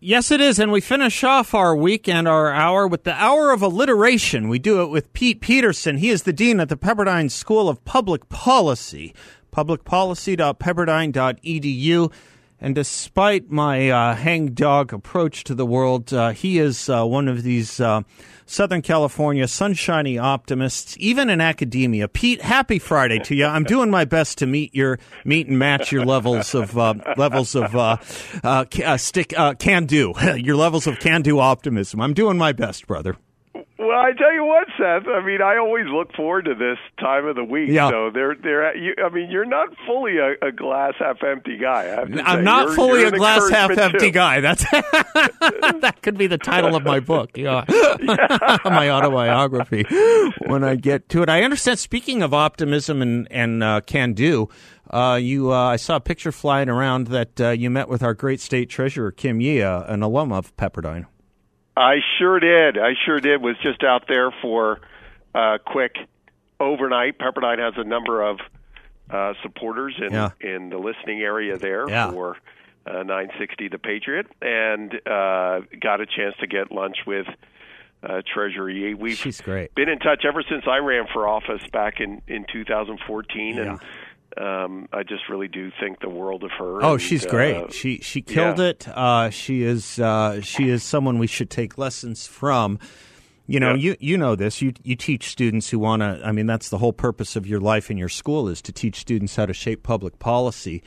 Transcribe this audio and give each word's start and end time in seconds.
Yes, 0.00 0.30
it 0.30 0.40
is. 0.40 0.60
And 0.60 0.70
we 0.70 0.80
finish 0.80 1.24
off 1.24 1.54
our 1.54 1.74
week 1.74 2.08
and 2.08 2.28
our 2.28 2.52
hour 2.52 2.86
with 2.86 3.02
the 3.02 3.14
Hour 3.14 3.50
of 3.50 3.62
Alliteration. 3.62 4.48
We 4.48 4.60
do 4.60 4.80
it 4.82 4.90
with 4.90 5.12
Pete 5.12 5.40
Peterson. 5.40 5.96
He 5.96 6.10
is 6.10 6.22
the 6.22 6.32
Dean 6.32 6.60
at 6.60 6.68
the 6.68 6.76
Pepperdine 6.76 7.32
School 7.32 7.68
of 7.68 7.84
Public 7.84 8.28
Policy, 8.28 9.12
publicpolicy.pepperdine.edu. 9.52 12.12
And 12.60 12.74
despite 12.74 13.50
my 13.50 13.88
uh, 13.88 14.14
hangdog 14.16 14.92
approach 14.92 15.44
to 15.44 15.54
the 15.54 15.64
world, 15.64 16.12
uh, 16.12 16.30
he 16.30 16.58
is 16.58 16.88
uh, 16.88 17.04
one 17.04 17.28
of 17.28 17.44
these 17.44 17.78
uh, 17.78 18.02
Southern 18.46 18.82
California 18.82 19.46
sunshiny 19.46 20.18
optimists, 20.18 20.96
even 20.98 21.30
in 21.30 21.40
academia. 21.40 22.08
Pete, 22.08 22.42
happy 22.42 22.80
Friday 22.80 23.20
to 23.20 23.34
you. 23.36 23.46
I'm 23.46 23.64
doing 23.76 23.90
my 23.90 24.04
best 24.04 24.38
to 24.38 24.46
meet 24.46 24.74
your 24.74 24.98
meet 25.24 25.46
and 25.46 25.58
match 25.58 25.92
your 25.92 26.04
levels 26.04 26.52
of 26.54 26.76
uh, 26.76 26.94
levels 27.16 27.54
of 27.54 27.76
uh, 27.76 28.96
stick 28.96 29.34
can 29.58 29.86
do 29.86 30.14
your 30.36 30.56
levels 30.56 30.88
of 30.88 30.98
can 30.98 31.22
do 31.22 31.38
optimism. 31.38 32.00
I'm 32.00 32.14
doing 32.14 32.38
my 32.38 32.52
best, 32.52 32.88
brother. 32.88 33.16
Well, 33.78 33.90
I 33.96 34.10
tell 34.12 34.32
you 34.32 34.44
what, 34.44 34.66
Seth. 34.76 35.06
I 35.06 35.24
mean, 35.24 35.40
I 35.40 35.56
always 35.56 35.86
look 35.86 36.12
forward 36.14 36.46
to 36.46 36.54
this 36.56 36.78
time 36.98 37.26
of 37.26 37.36
the 37.36 37.44
week. 37.44 37.68
Yeah. 37.70 37.90
So 37.90 38.10
they're 38.12 38.34
they're. 38.34 38.76
You, 38.76 38.94
I 39.04 39.08
mean, 39.08 39.30
you're 39.30 39.44
not 39.44 39.68
fully 39.86 40.16
a, 40.18 40.34
a 40.44 40.50
glass 40.50 40.94
half 40.98 41.22
empty 41.22 41.58
guy. 41.58 41.82
I 41.82 42.00
have 42.00 42.10
to 42.12 42.20
I'm 42.28 42.38
say. 42.40 42.42
not 42.42 42.64
You're- 42.64 42.74
fully 42.76 43.00
you're 43.00 43.14
a 43.14 43.18
glass 43.18 43.48
half 43.50 43.70
empty 43.70 44.06
too. 44.06 44.10
guy. 44.10 44.40
That's 44.40 44.64
that 44.70 45.98
could 46.02 46.18
be 46.18 46.26
the 46.26 46.38
title 46.38 46.74
of 46.74 46.82
my 46.82 46.98
book. 46.98 47.36
Yeah. 47.36 47.64
my 48.64 48.90
autobiography. 48.90 49.84
When 50.46 50.64
I 50.64 50.74
get 50.74 51.08
to 51.10 51.22
it, 51.22 51.28
I 51.28 51.42
understand. 51.44 51.78
Speaking 51.78 52.22
of 52.22 52.34
optimism 52.34 53.00
and 53.00 53.28
and 53.30 53.62
uh, 53.62 53.80
can 53.82 54.12
do. 54.12 54.48
Uh, 54.90 55.18
you, 55.20 55.52
uh, 55.52 55.56
I 55.56 55.76
saw 55.76 55.96
a 55.96 56.00
picture 56.00 56.32
flying 56.32 56.70
around 56.70 57.08
that 57.08 57.38
uh, 57.38 57.50
you 57.50 57.68
met 57.68 57.90
with 57.90 58.02
our 58.02 58.14
great 58.14 58.40
state 58.40 58.70
treasurer 58.70 59.12
Kim 59.12 59.38
Yee, 59.38 59.60
uh, 59.60 59.82
an 59.82 60.02
alum 60.02 60.32
of 60.32 60.56
Pepperdine. 60.56 61.04
I 61.78 61.96
sure 62.18 62.40
did. 62.40 62.78
I 62.78 62.94
sure 63.06 63.20
did. 63.20 63.40
Was 63.42 63.56
just 63.62 63.82
out 63.84 64.04
there 64.08 64.30
for 64.42 64.80
uh, 65.34 65.58
quick 65.64 65.96
overnight. 66.60 67.18
Pepperdine 67.18 67.58
has 67.58 67.74
a 67.76 67.84
number 67.84 68.22
of 68.22 68.38
uh, 69.10 69.34
supporters 69.42 69.94
in 69.98 70.12
Yeah. 70.12 70.30
in 70.40 70.70
the 70.70 70.78
listening 70.78 71.20
area 71.20 71.56
there 71.56 71.88
Yeah. 71.88 72.10
for 72.10 72.36
uh, 72.86 73.02
960 73.04 73.68
The 73.68 73.78
Patriot, 73.78 74.26
and 74.42 74.92
uh, 75.06 75.60
got 75.80 76.00
a 76.00 76.06
chance 76.06 76.34
to 76.40 76.46
get 76.46 76.72
lunch 76.72 76.96
with 77.06 77.26
uh, 78.02 78.22
Treasurer 78.32 78.70
Yee. 78.70 78.94
We've 78.94 79.16
She's 79.16 79.40
great. 79.40 79.74
been 79.74 79.88
in 79.88 79.98
touch 79.98 80.24
ever 80.26 80.42
since 80.48 80.64
I 80.66 80.78
ran 80.78 81.06
for 81.12 81.28
office 81.28 81.62
back 81.72 82.00
in 82.00 82.22
in 82.28 82.44
2014, 82.52 83.58
and 83.58 83.78
um, 84.40 84.88
I 84.92 85.02
just 85.02 85.28
really 85.28 85.48
do 85.48 85.70
think 85.80 86.00
the 86.00 86.08
world 86.08 86.44
of 86.44 86.50
her. 86.58 86.82
Oh, 86.82 86.92
and, 86.92 87.02
she's 87.02 87.26
uh, 87.26 87.30
great. 87.30 87.72
She 87.72 87.98
she 87.98 88.22
killed 88.22 88.58
yeah. 88.58 88.66
it. 88.66 88.88
Uh, 88.88 89.30
she 89.30 89.62
is 89.62 89.98
uh, 89.98 90.40
she 90.40 90.68
is 90.68 90.82
someone 90.82 91.18
we 91.18 91.26
should 91.26 91.50
take 91.50 91.78
lessons 91.78 92.26
from. 92.26 92.78
You 93.46 93.58
know, 93.60 93.70
Yeah. 93.70 93.76
you 93.76 93.96
you 94.00 94.18
know 94.18 94.36
this. 94.36 94.60
You 94.60 94.72
you 94.82 94.94
teach 94.94 95.30
students 95.30 95.70
who 95.70 95.78
want 95.78 96.02
to. 96.02 96.20
I 96.24 96.32
mean, 96.32 96.46
that's 96.46 96.68
the 96.68 96.78
whole 96.78 96.92
purpose 96.92 97.34
of 97.34 97.46
your 97.46 97.60
life 97.60 97.90
in 97.90 97.96
your 97.96 98.10
school 98.10 98.48
is 98.48 98.60
to 98.62 98.72
teach 98.72 98.96
students 98.96 99.36
how 99.36 99.46
to 99.46 99.54
shape 99.54 99.82
public 99.82 100.18
policy. 100.18 100.82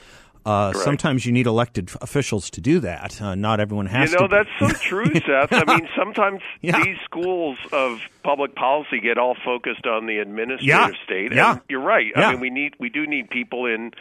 Uh, 0.45 0.73
sometimes 0.73 1.25
you 1.25 1.31
need 1.31 1.45
elected 1.47 1.89
officials 2.01 2.49
to 2.49 2.61
do 2.61 2.79
that. 2.79 3.21
Uh, 3.21 3.35
not 3.35 3.59
everyone 3.59 3.85
has 3.85 4.09
to. 4.11 4.15
You 4.15 4.21
know, 4.21 4.27
that's 4.27 4.49
so 4.59 4.69
true, 4.79 5.05
Seth. 5.13 5.51
I 5.53 5.63
mean, 5.77 5.87
sometimes 5.97 6.41
Yeah. 6.61 6.83
these 6.83 6.97
schools 7.05 7.57
of 7.71 7.99
public 8.23 8.55
policy 8.55 8.99
get 8.99 9.17
all 9.17 9.35
focused 9.45 9.85
on 9.85 10.05
the 10.07 10.17
administrative 10.17 10.65
Yeah. 10.67 10.89
state. 11.05 11.33
Yeah. 11.33 11.51
And 11.53 11.61
you're 11.69 11.81
right. 11.81 12.07
Yeah. 12.15 12.29
I 12.29 12.31
mean, 12.31 12.39
we 12.39 12.49
need 12.49 12.73
we 12.79 12.89
do 12.89 13.05
need 13.07 13.29
people 13.29 13.65
in 13.65 13.91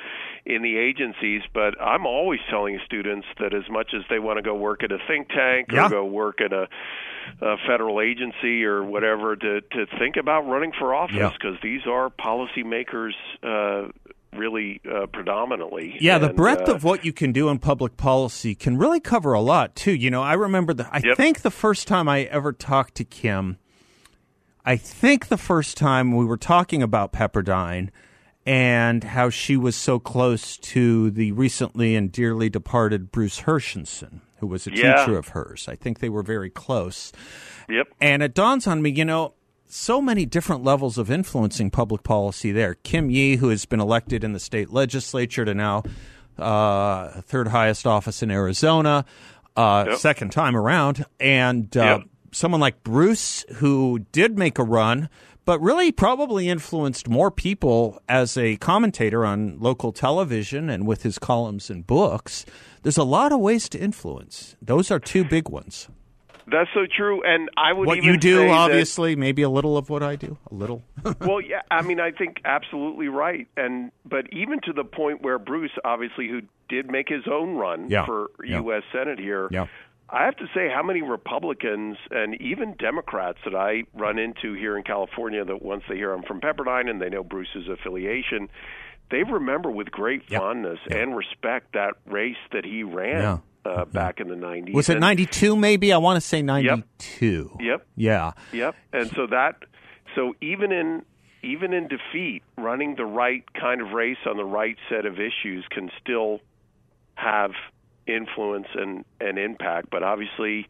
in 0.47 0.63
the 0.63 0.79
agencies, 0.79 1.43
but 1.53 1.81
I'm 1.81 2.07
always 2.07 2.41
telling 2.49 2.81
students 2.87 3.27
that 3.39 3.53
as 3.55 3.65
much 3.71 3.93
as 3.95 4.03
they 4.09 4.19
want 4.19 4.39
to 4.39 4.43
go 4.43 4.55
work 4.55 4.83
at 4.83 4.91
a 4.93 4.99
think 5.07 5.29
tank 5.29 5.73
or 5.73 5.89
go 5.91 6.05
work 6.07 6.41
at 6.41 6.53
a, 6.53 6.67
a 7.43 7.57
federal 7.69 8.01
agency 8.01 8.65
or 8.65 8.83
whatever, 8.83 9.37
to 9.37 9.61
to 9.61 9.87
think 9.99 10.17
about 10.17 10.49
running 10.49 10.73
for 10.79 10.95
office 10.95 11.33
because 11.35 11.57
these 11.63 11.83
are 11.87 12.09
policymakers. 12.11 13.13
Uh, 13.43 13.89
Really, 14.41 14.81
uh, 14.91 15.05
predominantly. 15.07 15.97
Yeah, 16.01 16.17
the 16.17 16.31
breadth 16.33 16.67
uh, 16.67 16.75
of 16.75 16.83
what 16.83 17.05
you 17.05 17.13
can 17.13 17.31
do 17.31 17.51
in 17.51 17.59
public 17.59 17.99
policy 17.99 18.55
can 18.55 18.79
really 18.79 18.99
cover 19.01 19.35
a 19.35 19.41
lot 19.43 19.77
too. 19.77 19.93
You 19.95 20.11
know, 20.11 20.23
I 20.23 20.33
remember 20.33 20.73
the. 20.73 20.89
I 20.91 21.03
Yep. 21.05 21.17
think 21.19 21.41
the 21.43 21.51
first 21.51 21.87
time 21.87 22.09
I 22.09 22.23
ever 22.23 22.53
talked 22.55 22.95
to 22.95 23.05
Kim, 23.05 23.59
I 24.65 24.77
think 24.77 25.29
the 25.29 25.37
first 25.37 25.77
time 25.77 26.17
we 26.17 26.25
were 26.25 26.39
talking 26.39 26.83
about 26.83 27.13
Pepperdine 27.13 27.91
and 28.47 29.05
how 29.05 29.29
she 29.29 29.59
was 29.59 29.77
so 29.77 29.99
close 29.99 30.57
to 30.57 31.11
the 31.11 31.33
recently 31.33 31.95
and 31.95 32.11
dearly 32.11 32.49
departed 32.49 33.13
Bruce 33.13 33.43
Herschensohn, 33.43 34.21
who 34.39 34.47
was 34.47 34.67
a 34.67 34.71
Yeah. 34.75 35.05
teacher 35.05 35.19
of 35.19 35.29
hers. 35.29 35.67
I 35.69 35.75
think 35.77 35.99
they 35.99 36.09
were 36.09 36.23
very 36.23 36.49
close. 36.49 37.13
Yep. 37.69 37.89
And 38.01 38.23
it 38.23 38.33
dawns 38.35 38.67
on 38.67 38.81
me, 38.81 38.89
you 38.91 39.05
know, 39.05 39.35
so 39.73 40.01
many 40.01 40.27
different 40.27 40.65
levels 40.65 40.99
of 40.99 41.11
influencing 41.11 41.71
public 41.71 42.03
policy 42.03 42.53
there. 42.53 42.75
Kim 42.75 43.11
Yee, 43.11 43.37
who 43.37 43.49
has 43.51 43.65
been 43.67 43.81
elected 43.81 44.25
in 44.25 44.33
the 44.33 44.41
state 44.41 44.71
legislature 44.73 45.45
to 45.45 45.55
now 45.55 45.83
uh, 46.39 47.21
third 47.23 47.49
highest 47.49 47.87
office 47.87 48.23
in 48.23 48.31
Arizona, 48.31 49.05
uh, 49.57 49.85
Yep. 49.91 49.99
second 49.99 50.33
time 50.33 50.57
around, 50.57 51.05
and 51.19 51.77
uh, 51.77 51.99
Yep. 51.99 52.03
someone 52.33 52.61
like 52.61 52.83
Bruce, 52.83 53.45
who 53.57 54.01
did 54.13 54.39
make 54.39 54.59
a 54.59 54.65
run. 54.65 55.09
But 55.47 55.61
really, 55.61 55.91
probably 55.91 56.49
influenced 56.49 57.09
more 57.09 57.31
people 57.31 58.01
as 58.09 58.37
a 58.37 58.57
commentator 58.59 59.25
on 59.25 59.59
local 59.59 59.91
television 59.91 60.69
and 60.71 60.87
with 60.87 61.03
his 61.03 61.19
columns 61.19 61.71
and 61.71 61.85
books. 61.87 62.45
There's 62.83 62.99
a 62.99 63.05
lot 63.05 63.33
of 63.33 63.41
ways 63.41 63.69
to 63.71 63.79
influence. 63.79 64.55
Those 64.63 64.91
are 64.91 64.99
two 65.01 65.25
big 65.25 65.49
ones 65.49 65.89
That's 66.47 66.69
so 66.75 66.87
true, 66.87 67.23
and 67.25 67.49
I 67.57 67.73
would 67.73 67.87
what 67.87 68.03
you 68.03 68.17
do, 68.17 68.37
say 68.39 68.47
that- 68.47 68.53
obviously, 68.53 69.17
maybe 69.17 69.43
a 69.43 69.49
little 69.51 69.77
of 69.77 69.91
what 69.91 70.03
I 70.03 70.17
do, 70.17 70.37
a 70.51 70.55
little. 70.55 70.83
well, 71.21 71.41
yeah, 71.41 71.63
I 71.71 71.83
mean, 71.83 72.01
I 72.01 72.11
think 72.11 72.39
absolutely 72.45 73.09
right, 73.09 73.47
and 73.57 73.93
but 74.05 74.27
even 74.33 74.61
to 74.63 74.73
the 74.73 74.85
point 74.85 75.23
where 75.23 75.39
Bruce, 75.39 75.73
obviously, 75.85 76.29
who 76.29 76.41
did 76.69 76.91
make 76.91 77.09
his 77.09 77.25
own 77.31 77.57
run 77.57 77.91
Yeah, 77.91 78.07
for 78.07 78.31
yeah. 78.45 78.61
U.S. 78.61 78.83
Senate 78.93 79.19
here, 79.19 79.49
Yeah. 79.51 79.67
I 80.13 80.25
have 80.25 80.37
to 80.39 80.47
say 80.55 80.69
how 80.69 80.83
many 80.83 81.03
Republicans 81.03 81.97
and 82.11 82.35
even 82.41 82.75
Democrats 82.81 83.39
that 83.45 83.55
I 83.55 83.85
run 83.95 84.19
into 84.19 84.55
here 84.55 84.77
in 84.77 84.83
California 84.83 85.45
that 85.45 85.63
once 85.63 85.85
they 85.89 85.95
hear 85.95 86.13
I'm 86.13 86.25
from 86.25 86.41
Pepperdine 86.41 86.91
and 86.91 87.01
they 87.01 87.09
know 87.09 87.23
Bruce's 87.23 87.69
affiliation, 87.69 88.49
they 89.11 89.23
remember 89.23 89.71
with 89.71 89.91
great 89.91 90.23
Yeah, 90.29 90.39
fondness 90.39 90.79
and 90.91 91.17
respect 91.17 91.73
that 91.75 91.95
race 92.07 92.37
that 92.53 92.65
he 92.65 92.83
ran 92.83 93.21
Yeah, 93.23 93.39
uh, 93.65 93.85
back 93.87 94.21
in 94.21 94.29
the 94.29 94.35
90s. 94.35 94.73
Was 94.73 94.89
it 94.89 94.99
92 94.99 95.57
maybe? 95.57 95.93
I 95.93 95.99
want 95.99 96.17
to 96.17 96.21
say 96.21 96.43
92. 96.43 97.59
Yep. 97.61 97.87
Yeah. 97.97 98.33
Yep. 98.53 98.75
And 98.93 99.11
so 99.15 99.27
that 99.29 99.57
so 100.15 100.35
even 100.41 100.73
in 100.73 101.03
even 101.43 101.73
in 101.73 101.89
defeat, 101.89 102.43
running 102.59 102.97
the 102.97 103.05
right 103.07 103.45
kind 103.55 103.81
of 103.81 103.93
race 103.93 104.19
on 104.27 104.37
the 104.37 104.45
right 104.45 104.77
set 104.91 105.07
of 105.07 105.15
issues 105.15 105.65
can 105.71 105.91
still 106.01 106.41
have 107.15 107.53
influence 108.07 108.67
and, 108.75 109.05
and 109.21 109.39
impact. 109.39 109.89
But 109.91 110.03
obviously 110.03 110.67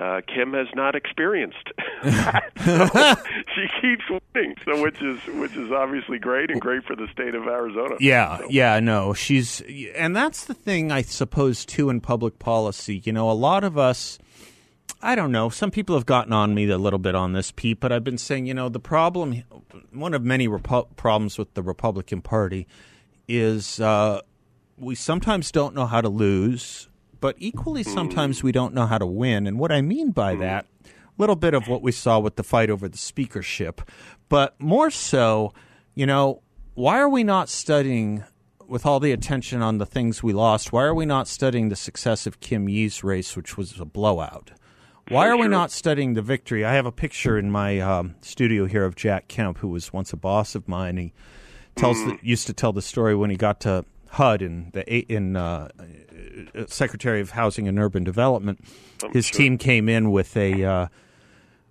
uh, 0.00 0.20
Kim 0.32 0.52
has 0.52 0.68
not 0.74 0.94
experienced. 0.94 1.72
So 2.02 2.10
she 3.54 3.66
keeps 3.80 4.04
winning, 4.34 4.54
so 4.64 4.80
which 4.82 5.00
is 5.02 5.18
which 5.36 5.56
is 5.56 5.70
obviously 5.72 6.18
great 6.18 6.50
and 6.50 6.60
great 6.60 6.84
for 6.84 6.94
the 6.96 7.08
state 7.12 7.34
of 7.34 7.46
Arizona. 7.46 7.96
Yeah, 8.00 8.38
So- 8.38 8.46
yeah, 8.50 8.80
no. 8.80 9.12
She's 9.14 9.60
and 9.94 10.14
that's 10.14 10.44
the 10.44 10.54
thing 10.54 10.92
I 10.92 11.02
suppose 11.02 11.64
too 11.64 11.90
in 11.90 12.00
public 12.00 12.38
policy. 12.38 13.02
You 13.04 13.12
know, 13.12 13.30
a 13.30 13.32
lot 13.32 13.64
of 13.64 13.76
us 13.78 14.18
I 15.00 15.14
don't 15.14 15.30
know. 15.30 15.48
Some 15.48 15.70
people 15.70 15.94
have 15.94 16.06
gotten 16.06 16.32
on 16.32 16.54
me 16.54 16.68
a 16.68 16.78
little 16.78 16.98
bit 16.98 17.14
on 17.14 17.32
this, 17.32 17.52
Pete, 17.52 17.78
but 17.78 17.92
I've 17.92 18.02
been 18.02 18.18
saying, 18.18 18.46
you 18.46 18.54
know, 18.54 18.68
the 18.68 18.80
problem, 18.80 19.44
one 19.92 20.12
of 20.12 20.24
many 20.24 20.48
repu- 20.48 20.88
problems 20.96 21.38
with 21.38 21.54
the 21.54 21.62
Republican 21.62 22.20
Party 22.20 22.66
is 23.28 23.78
uh, 23.78 24.20
we 24.76 24.96
sometimes 24.96 25.52
don't 25.52 25.72
know 25.74 25.86
how 25.86 26.00
to 26.00 26.08
lose, 26.08 26.88
but 27.20 27.34
equally 27.38 27.82
sometimes 27.82 28.42
we 28.42 28.52
don't 28.52 28.74
know 28.74 28.86
how 28.86 28.98
to 28.98 29.06
win. 29.06 29.46
And 29.46 29.58
what 29.58 29.72
I 29.72 29.80
mean 29.82 30.10
by 30.10 30.34
that, 30.36 30.66
a 30.84 30.88
little 31.18 31.36
bit 31.36 31.54
of 31.54 31.68
what 31.68 31.82
we 31.82 31.92
saw 31.92 32.18
with 32.18 32.36
the 32.36 32.42
fight 32.44 32.70
over 32.70 32.88
the 32.88 32.98
speakership, 32.98 33.80
but 34.28 34.60
more 34.60 34.90
so, 34.90 35.52
you 35.94 36.06
know, 36.06 36.42
why 36.74 36.98
are 36.98 37.08
we 37.08 37.24
not 37.24 37.48
studying 37.48 38.24
with 38.68 38.84
all 38.84 39.00
the 39.00 39.12
attention 39.12 39.62
on 39.62 39.78
the 39.78 39.86
things 39.86 40.22
we 40.22 40.32
lost, 40.32 40.72
why 40.72 40.82
are 40.84 40.94
we 40.94 41.06
not 41.06 41.26
studying 41.26 41.70
the 41.70 41.76
success 41.76 42.26
of 42.26 42.38
Kim 42.40 42.68
Yee's 42.68 43.02
race, 43.02 43.34
which 43.34 43.56
was 43.56 43.80
a 43.80 43.84
blowout? 43.86 44.50
Why 45.08 45.26
are 45.28 45.38
we 45.38 45.48
not 45.48 45.70
studying 45.70 46.12
the 46.12 46.20
victory? 46.20 46.66
I 46.66 46.74
have 46.74 46.84
a 46.84 46.92
picture 46.92 47.38
in 47.38 47.50
my 47.50 47.80
um, 47.80 48.14
studio 48.20 48.66
here 48.66 48.84
of 48.84 48.94
Jack 48.94 49.26
Kemp, 49.26 49.56
who 49.56 49.68
was 49.68 49.90
once 49.90 50.12
a 50.12 50.18
boss 50.18 50.54
of 50.54 50.68
mine. 50.68 50.98
He 50.98 51.12
tells 51.76 51.96
Mm. 51.96 52.20
the, 52.20 52.26
used 52.26 52.46
to 52.48 52.52
tell 52.52 52.74
the 52.74 52.82
story 52.82 53.16
when 53.16 53.30
he 53.30 53.36
got 53.36 53.58
to 53.60 53.86
HUD 54.10 54.42
in 54.42 54.70
the 54.72 54.88
in 55.12 55.36
uh, 55.36 55.68
Secretary 56.66 57.20
of 57.20 57.30
Housing 57.30 57.68
and 57.68 57.78
Urban 57.78 58.04
Development. 58.04 58.60
His 59.12 59.30
team 59.30 59.58
came 59.58 59.88
in 59.88 60.10
with 60.10 60.36
a 60.36 60.64
uh, 60.64 60.86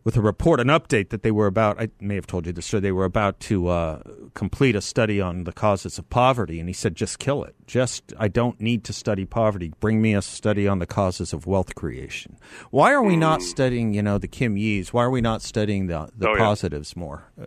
with 0.04 0.16
a 0.16 0.22
report, 0.22 0.62
an 0.62 0.68
update 0.68 1.10
that 1.10 1.22
they 1.22 1.32
were 1.32 1.48
about. 1.48 1.82
I 1.82 1.90
may 2.00 2.16
have 2.16 2.26
told 2.28 2.46
you 2.46 2.54
this 2.54 2.66
story. 2.66 2.80
They 2.80 2.94
were 2.94 3.04
about 3.04 3.42
to 3.42 3.68
uh, 3.68 4.02
complete 4.36 4.74
a 4.74 4.80
study 4.82 5.20
on 5.20 5.44
the 5.44 5.52
causes 5.52 5.98
of 6.00 6.10
poverty, 6.10 6.62
and 6.62 6.70
he 6.70 6.74
said, 6.74 6.96
"Just 6.96 7.20
kill 7.20 7.44
it. 7.44 7.56
Just 7.66 8.14
I 8.18 8.30
don't 8.30 8.62
need 8.62 8.86
to 8.86 8.94
study 8.94 9.26
poverty. 9.26 9.74
Bring 9.82 10.02
me 10.02 10.14
a 10.16 10.22
study 10.22 10.66
on 10.66 10.80
the 10.80 10.86
causes 10.86 11.34
of 11.34 11.46
wealth 11.46 11.76
creation." 11.76 12.38
Why 12.72 12.94
are 12.94 13.04
we 13.04 13.18
not 13.18 13.42
studying, 13.42 13.94
you 13.94 14.02
know, 14.02 14.18
the 14.18 14.30
Kim 14.30 14.56
Yees? 14.56 14.94
Why 14.94 15.04
are 15.04 15.10
we 15.12 15.20
not 15.22 15.42
studying 15.42 15.88
the 15.88 16.08
the 16.18 16.30
Oh, 16.30 16.34
yeah. 16.34 16.40
positives 16.40 16.96
more? 16.96 17.26
Uh, 17.42 17.46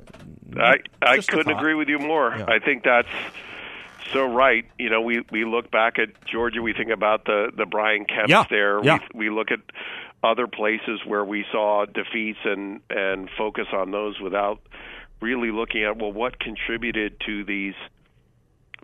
I 0.61 0.77
I 1.01 1.17
Just 1.17 1.29
couldn't 1.29 1.57
agree 1.57 1.75
with 1.75 1.89
you 1.89 1.99
more. 1.99 2.35
Yeah. 2.37 2.45
I 2.47 2.59
think 2.59 2.83
that's 2.85 3.09
so 4.12 4.25
right. 4.27 4.65
You 4.79 4.91
know, 4.91 5.01
we 5.01 5.23
we 5.31 5.45
look 5.45 5.71
back 5.71 5.99
at 5.99 6.09
Georgia, 6.27 6.62
we 6.62 6.73
think 6.73 6.91
about 6.91 7.25
the 7.25 7.51
the 7.57 7.67
Brian 7.67 8.05
Kemp 8.05 8.29
Yeah, 8.29 8.45
there. 8.51 8.83
yeah. 8.85 8.99
We 9.15 9.29
we 9.29 9.35
look 9.35 9.51
at 9.51 9.61
other 10.23 10.47
places 10.47 11.01
where 11.07 11.25
we 11.25 11.45
saw 11.51 11.87
defeats 11.87 12.39
and 12.45 12.81
and 12.91 13.29
focus 13.39 13.67
on 13.73 13.91
those 13.91 14.21
without 14.21 14.61
really 15.21 15.51
looking 15.51 15.85
at 15.85 15.97
well 15.99 16.12
what 16.12 16.39
contributed 16.39 17.21
to 17.27 17.45
these 17.45 17.75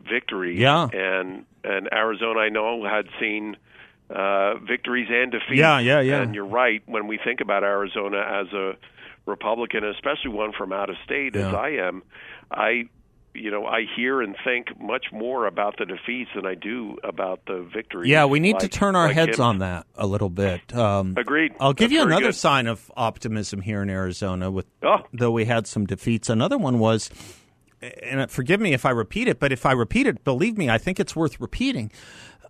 victories. 0.09 0.59
Yeah. 0.59 0.89
And 0.93 1.45
and 1.65 1.89
Arizona 1.93 2.41
I 2.41 2.49
know 2.49 2.85
had 2.85 3.07
seen 3.21 3.57
uh, 4.09 4.55
victories 4.59 5.09
and 5.11 5.33
defeats. 5.33 5.59
Yeah, 5.59 5.79
yeah, 5.81 6.01
yeah. 6.01 6.23
And 6.23 6.35
you're 6.35 6.47
right 6.47 6.83
when 6.87 7.07
we 7.07 7.19
think 7.23 7.41
about 7.41 7.65
Arizona 7.65 8.19
as 8.19 8.53
a 8.53 8.77
Republican, 9.27 9.85
especially 9.85 10.31
one 10.31 10.53
from 10.53 10.73
out 10.73 10.91
of 10.91 10.97
state 11.05 11.35
as 11.35 11.53
I 11.53 11.71
am, 11.71 12.05
I 12.51 12.85
you 13.37 13.51
know 13.51 13.67
I 13.67 13.83
hear 13.97 14.21
and 14.23 14.35
think 14.45 14.69
much 14.81 15.07
more 15.13 15.47
about 15.47 15.77
the 15.79 15.85
defeats 15.87 16.31
than 16.35 16.47
I 16.47 16.55
do 16.55 16.97
about 17.05 17.41
the 17.47 17.63
victories. 17.73 18.09
Yeah, 18.11 18.25
we 18.27 18.41
need 18.41 18.59
to 18.61 18.69
turn 18.69 18.97
our 18.97 19.07
like 19.07 19.15
heads 19.15 19.39
him. 19.39 19.45
on 19.45 19.59
that 19.59 19.87
a 19.97 20.07
little 20.07 20.31
bit. 20.31 20.75
Um, 20.75 21.15
Agreed. 21.17 21.55
I'll 21.61 21.73
give 21.73 21.91
That's 21.91 22.01
you 22.01 22.03
another 22.07 22.27
good. 22.27 22.35
sign 22.35 22.67
of 22.67 22.91
optimism 22.97 23.61
here 23.63 23.83
in 23.83 23.91
Arizona. 23.91 24.51
With 24.51 24.67
Oh. 24.83 24.99
though 25.13 25.31
we 25.31 25.45
had 25.45 25.67
some 25.67 25.87
defeats, 25.87 26.29
another 26.29 26.59
one 26.59 26.79
was, 26.79 27.11
and 28.03 28.31
forgive 28.31 28.61
me 28.61 28.73
if 28.73 28.85
I 28.87 28.91
repeat 28.91 29.29
it, 29.29 29.39
but 29.39 29.53
if 29.53 29.67
I 29.67 29.73
repeat 29.73 30.07
it, 30.07 30.25
believe 30.25 30.57
me, 30.57 30.71
I 30.71 30.79
think 30.79 30.99
it's 30.99 31.15
worth 31.15 31.41
repeating. 31.41 31.91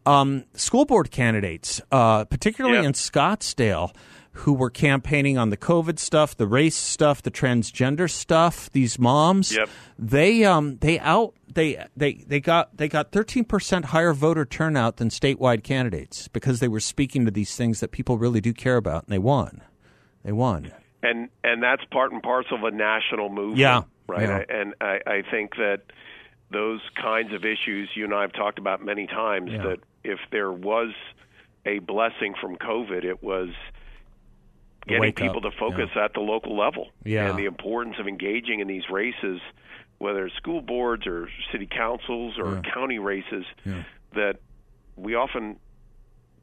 Um, 0.04 0.44
school 0.54 0.84
board 0.84 1.10
candidates, 1.10 1.80
uh, 1.90 2.24
particularly 2.26 2.76
Yeah. 2.78 2.84
in 2.84 2.92
Scottsdale, 2.92 3.90
who 4.40 4.52
were 4.52 4.70
campaigning 4.70 5.38
on 5.38 5.50
the 5.50 5.56
COVID 5.56 5.98
stuff, 5.98 6.36
the 6.36 6.46
race 6.46 6.76
stuff, 6.76 7.22
the 7.22 7.30
transgender 7.30 8.10
stuff. 8.10 8.70
These 8.72 8.98
moms, 8.98 9.56
Yep. 9.56 9.68
they 9.98 10.44
um 10.44 10.76
they 10.80 10.98
out 11.00 11.34
they 11.52 11.84
they 11.96 12.24
they 12.26 12.40
got 12.40 12.76
they 12.76 12.88
got 12.88 13.12
13% 13.12 13.84
higher 13.86 14.12
voter 14.12 14.44
turnout 14.44 14.98
than 14.98 15.08
statewide 15.08 15.62
candidates 15.62 16.28
because 16.28 16.60
they 16.60 16.68
were 16.68 16.80
speaking 16.80 17.24
to 17.24 17.30
these 17.30 17.56
things 17.56 17.80
that 17.80 17.90
people 17.92 18.18
really 18.18 18.40
do 18.40 18.52
care 18.52 18.76
about 18.76 19.04
and 19.04 19.12
they 19.12 19.18
won. 19.18 19.62
They 20.22 20.32
won. 20.32 20.72
and 21.02 21.28
and 21.44 21.62
that's 21.62 21.84
part 21.86 22.12
and 22.12 22.22
parcel 22.22 22.58
of 22.58 22.64
a 22.64 22.70
national 22.76 23.28
movement. 23.30 23.58
Yeah, 23.58 23.82
right. 24.06 24.22
yeah. 24.22 24.36
I, 24.48 24.52
and 24.60 24.74
I, 24.80 24.98
I 25.06 25.22
think 25.30 25.56
that 25.56 25.82
those 26.50 26.80
kinds 27.00 27.32
of 27.32 27.44
issues 27.44 27.88
you 27.94 28.04
and 28.04 28.14
I 28.14 28.22
have 28.22 28.32
talked 28.32 28.58
about 28.58 28.84
many 28.84 29.06
times. 29.06 29.50
Yeah. 29.52 29.62
That 29.62 29.78
if 30.04 30.18
there 30.30 30.52
was 30.52 30.92
a 31.64 31.78
blessing 31.80 32.34
from 32.40 32.56
COVID, 32.56 33.02
it 33.04 33.22
was 33.22 33.48
getting 34.86 35.12
people 35.12 35.44
up, 35.46 35.52
to 35.52 35.58
focus 35.58 35.90
at 35.96 36.14
the 36.14 36.20
local 36.20 36.56
level 36.56 36.88
Yeah. 37.04 37.28
and 37.30 37.38
the 37.38 37.44
importance 37.46 37.96
of 37.98 38.06
engaging 38.06 38.60
in 38.60 38.68
these 38.68 38.88
races, 38.90 39.40
whether 39.98 40.26
it's 40.26 40.36
school 40.36 40.60
boards 40.60 41.06
or 41.06 41.28
city 41.52 41.66
councils 41.70 42.34
or 42.38 42.60
county 42.74 42.98
races, 42.98 43.44
that 44.14 44.36
we 44.96 45.14
often 45.14 45.56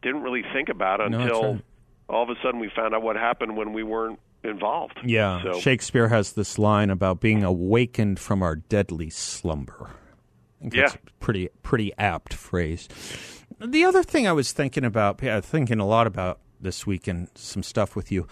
didn't 0.02 0.22
really 0.24 0.44
think 0.54 0.70
about 0.70 1.00
No, 1.10 1.20
until 1.20 1.54
right. 1.54 1.62
all 2.10 2.24
of 2.24 2.30
a 2.30 2.36
sudden 2.44 2.60
we 2.60 2.70
found 2.76 2.94
out 2.94 3.02
what 3.02 3.16
happened 3.16 3.56
when 3.56 3.74
we 3.74 3.84
weren't 3.84 4.20
involved. 4.44 5.00
Yeah. 5.06 5.42
So 5.42 5.60
Shakespeare 5.62 6.10
has 6.10 6.34
this 6.34 6.60
line 6.60 6.90
about 6.90 7.22
being 7.22 7.44
awakened 7.44 8.20
from 8.20 8.44
our 8.44 8.58
deadly 8.58 9.10
slumber. 9.10 9.92
That's 10.62 10.76
Yeah. 10.76 10.90
pretty 11.20 11.50
pretty 11.62 11.94
apt 11.98 12.34
phrase. 12.34 12.90
The 13.60 13.86
other 13.86 14.04
thing 14.04 14.28
I 14.28 14.34
was 14.34 14.52
thinking 14.52 14.84
about, 14.84 15.20
thinking 15.20 15.80
a 15.80 15.86
lot 15.86 16.08
about 16.08 16.40
this 16.64 16.88
week 16.88 17.08
and 17.08 17.28
some 17.36 17.64
stuff 17.64 17.96
with 17.96 18.12
you. 18.12 18.28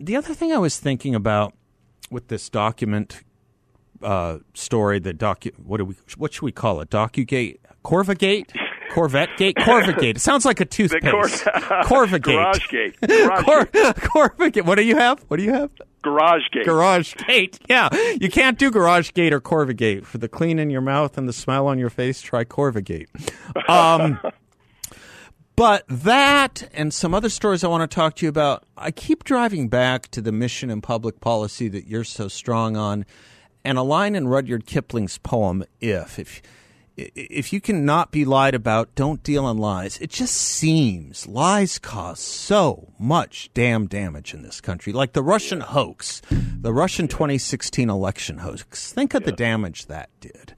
The 0.00 0.16
other 0.16 0.34
thing 0.34 0.52
I 0.52 0.58
was 0.58 0.78
thinking 0.78 1.14
about 1.14 1.54
with 2.10 2.28
this 2.28 2.48
document 2.48 3.22
uh, 4.02 4.38
story, 4.54 4.98
the 4.98 5.14
docu, 5.14 5.52
what 5.58 5.78
do 5.78 5.84
we, 5.84 5.94
what 6.16 6.32
should 6.32 6.42
we 6.42 6.52
call 6.52 6.80
it? 6.80 6.90
Docugate, 6.90 7.58
Corvagate, 7.84 8.50
Corvette 8.90 9.30
Gate, 9.36 9.56
Corvagate. 9.56 10.16
It 10.16 10.20
sounds 10.20 10.44
like 10.44 10.60
a 10.60 10.64
toothpaste. 10.64 11.44
Cor- 11.44 11.52
Corvagate. 11.84 12.22
Garage 12.22 12.68
gate. 12.68 13.00
Garage, 13.06 13.44
Cor- 13.44 13.64
gate. 13.66 13.94
Corvagate. 13.96 14.64
What 14.66 14.76
do 14.76 14.84
you 14.84 14.96
have? 14.96 15.24
What 15.28 15.38
do 15.38 15.42
you 15.44 15.52
have? 15.52 15.70
Garage 16.02 16.42
gate. 16.52 16.66
Garage 16.66 17.14
Gate. 17.26 17.58
Yeah, 17.66 17.88
you 18.20 18.28
can't 18.28 18.58
do 18.58 18.70
Garage 18.70 19.12
Gate 19.14 19.32
or 19.32 19.40
Corvagate 19.40 20.04
for 20.04 20.18
the 20.18 20.28
clean 20.28 20.58
in 20.58 20.68
your 20.68 20.82
mouth 20.82 21.16
and 21.16 21.26
the 21.26 21.32
smile 21.32 21.66
on 21.66 21.78
your 21.78 21.88
face. 21.88 22.20
Try 22.20 22.44
Corvagate. 22.44 23.08
Um, 23.70 24.20
but 25.56 25.84
that 25.88 26.68
and 26.74 26.92
some 26.92 27.14
other 27.14 27.28
stories 27.28 27.62
I 27.62 27.68
want 27.68 27.88
to 27.88 27.94
talk 27.94 28.16
to 28.16 28.26
you 28.26 28.28
about. 28.28 28.64
I 28.76 28.90
keep 28.90 29.24
driving 29.24 29.68
back 29.68 30.08
to 30.08 30.20
the 30.20 30.32
mission 30.32 30.70
and 30.70 30.82
public 30.82 31.20
policy 31.20 31.68
that 31.68 31.86
you're 31.86 32.04
so 32.04 32.28
strong 32.28 32.76
on, 32.76 33.06
and 33.64 33.78
a 33.78 33.82
line 33.82 34.14
in 34.14 34.28
Rudyard 34.28 34.66
Kipling's 34.66 35.18
poem 35.18 35.64
"If." 35.80 36.18
If 36.18 36.42
if 36.96 37.52
you 37.52 37.60
cannot 37.60 38.12
be 38.12 38.24
lied 38.24 38.54
about, 38.54 38.94
don't 38.94 39.22
deal 39.22 39.48
in 39.48 39.58
lies. 39.58 39.98
It 39.98 40.10
just 40.10 40.34
seems 40.34 41.26
lies 41.26 41.78
cause 41.78 42.20
so 42.20 42.92
much 42.98 43.50
damn 43.52 43.86
damage 43.86 44.32
in 44.32 44.42
this 44.42 44.60
country. 44.60 44.92
Like 44.92 45.12
the 45.12 45.22
Russian 45.22 45.60
hoax, 45.60 46.22
the 46.30 46.72
Russian 46.72 47.08
2016 47.08 47.90
election 47.90 48.38
hoax. 48.38 48.92
Think 48.92 49.14
of 49.14 49.24
the 49.24 49.32
damage 49.32 49.86
that 49.86 50.10
did. 50.20 50.53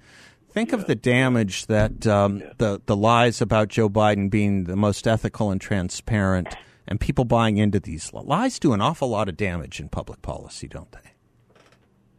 Think 0.56 0.72
of 0.72 0.86
the 0.86 0.94
damage 0.94 1.66
that 1.66 2.06
um, 2.06 2.42
the 2.56 2.80
the 2.86 2.96
lies 2.96 3.42
about 3.42 3.68
Joe 3.68 3.90
Biden 3.90 4.30
being 4.30 4.64
the 4.64 4.74
most 4.74 5.06
ethical 5.06 5.50
and 5.50 5.60
transparent, 5.60 6.56
and 6.88 6.98
people 6.98 7.26
buying 7.26 7.58
into 7.58 7.78
these 7.78 8.10
lies 8.14 8.58
do 8.58 8.72
an 8.72 8.80
awful 8.80 9.08
lot 9.10 9.28
of 9.28 9.36
damage 9.36 9.80
in 9.80 9.90
public 9.90 10.22
policy, 10.22 10.66
don't 10.66 10.90
they? 10.92 11.10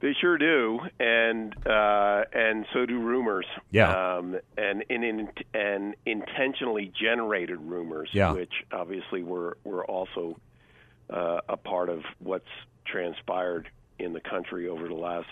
They 0.02 0.14
sure 0.22 0.38
do, 0.38 0.82
and 1.00 1.56
uh, 1.66 2.26
and 2.32 2.68
so 2.72 2.86
do 2.86 3.00
rumors. 3.00 3.48
Yeah. 3.72 4.18
Um, 4.18 4.38
and 4.56 4.84
in, 4.88 5.04
in 5.04 5.30
and 5.56 5.96
intentionally 6.06 6.92
generated 6.94 7.58
rumors, 7.60 8.12
Yeah. 8.14 8.34
which 8.34 8.54
obviously 8.72 9.24
were 9.24 9.58
were 9.64 9.84
also 9.84 10.38
uh, 11.10 11.40
a 11.50 11.58
part 11.58 11.90
of 11.90 12.04
what's 12.20 12.46
transpired 12.86 13.68
in 13.98 14.14
the 14.14 14.22
country 14.22 14.70
over 14.70 14.88
the 14.88 14.94
last 14.94 15.26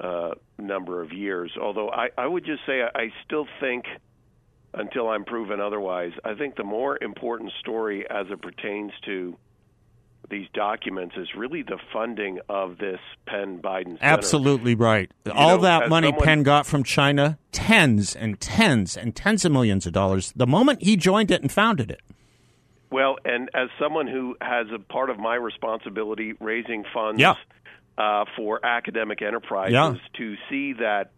uh, 0.00 0.30
number 0.58 1.02
of 1.02 1.12
years. 1.12 1.52
Although 1.60 1.90
I, 1.90 2.08
I 2.16 2.26
would 2.26 2.44
just 2.44 2.60
say 2.66 2.82
I, 2.82 2.98
I 2.98 3.12
still 3.24 3.46
think, 3.60 3.84
until 4.72 5.08
I'm 5.08 5.24
proven 5.24 5.60
otherwise, 5.60 6.12
I 6.24 6.34
think 6.34 6.56
the 6.56 6.64
more 6.64 6.96
important 7.02 7.52
story 7.60 8.06
as 8.08 8.26
it 8.30 8.40
pertains 8.40 8.92
to 9.04 9.36
these 10.30 10.46
documents 10.54 11.16
is 11.16 11.28
really 11.36 11.62
the 11.62 11.78
funding 11.92 12.38
of 12.48 12.78
this 12.78 13.00
Penn 13.26 13.58
Biden 13.58 13.98
Center. 13.98 13.98
Absolutely 14.02 14.76
right. 14.76 15.10
All 15.32 15.56
know, 15.56 15.62
that 15.62 15.88
money 15.88 16.08
someone- 16.08 16.24
Penn 16.24 16.42
got 16.44 16.66
from 16.66 16.84
China, 16.84 17.36
tens 17.50 18.14
and 18.14 18.38
tens 18.40 18.96
and 18.96 19.16
tens 19.16 19.44
of 19.44 19.50
millions 19.50 19.86
of 19.86 19.92
dollars, 19.92 20.32
the 20.36 20.46
moment 20.46 20.82
he 20.82 20.96
joined 20.96 21.32
it 21.32 21.42
and 21.42 21.50
founded 21.50 21.90
it. 21.90 22.00
Well, 22.92 23.16
and 23.24 23.50
as 23.54 23.68
someone 23.80 24.06
who 24.06 24.36
has 24.40 24.66
a 24.74 24.78
part 24.78 25.10
of 25.10 25.18
my 25.18 25.34
responsibility 25.36 26.34
raising 26.40 26.84
funds 26.92 27.20
Yeah. 27.20 27.34
Uh, 28.00 28.24
for 28.36 28.64
academic 28.64 29.20
enterprises, 29.22 29.74
Yeah. 29.74 29.94
to 30.14 30.36
see 30.48 30.72
that 30.74 31.10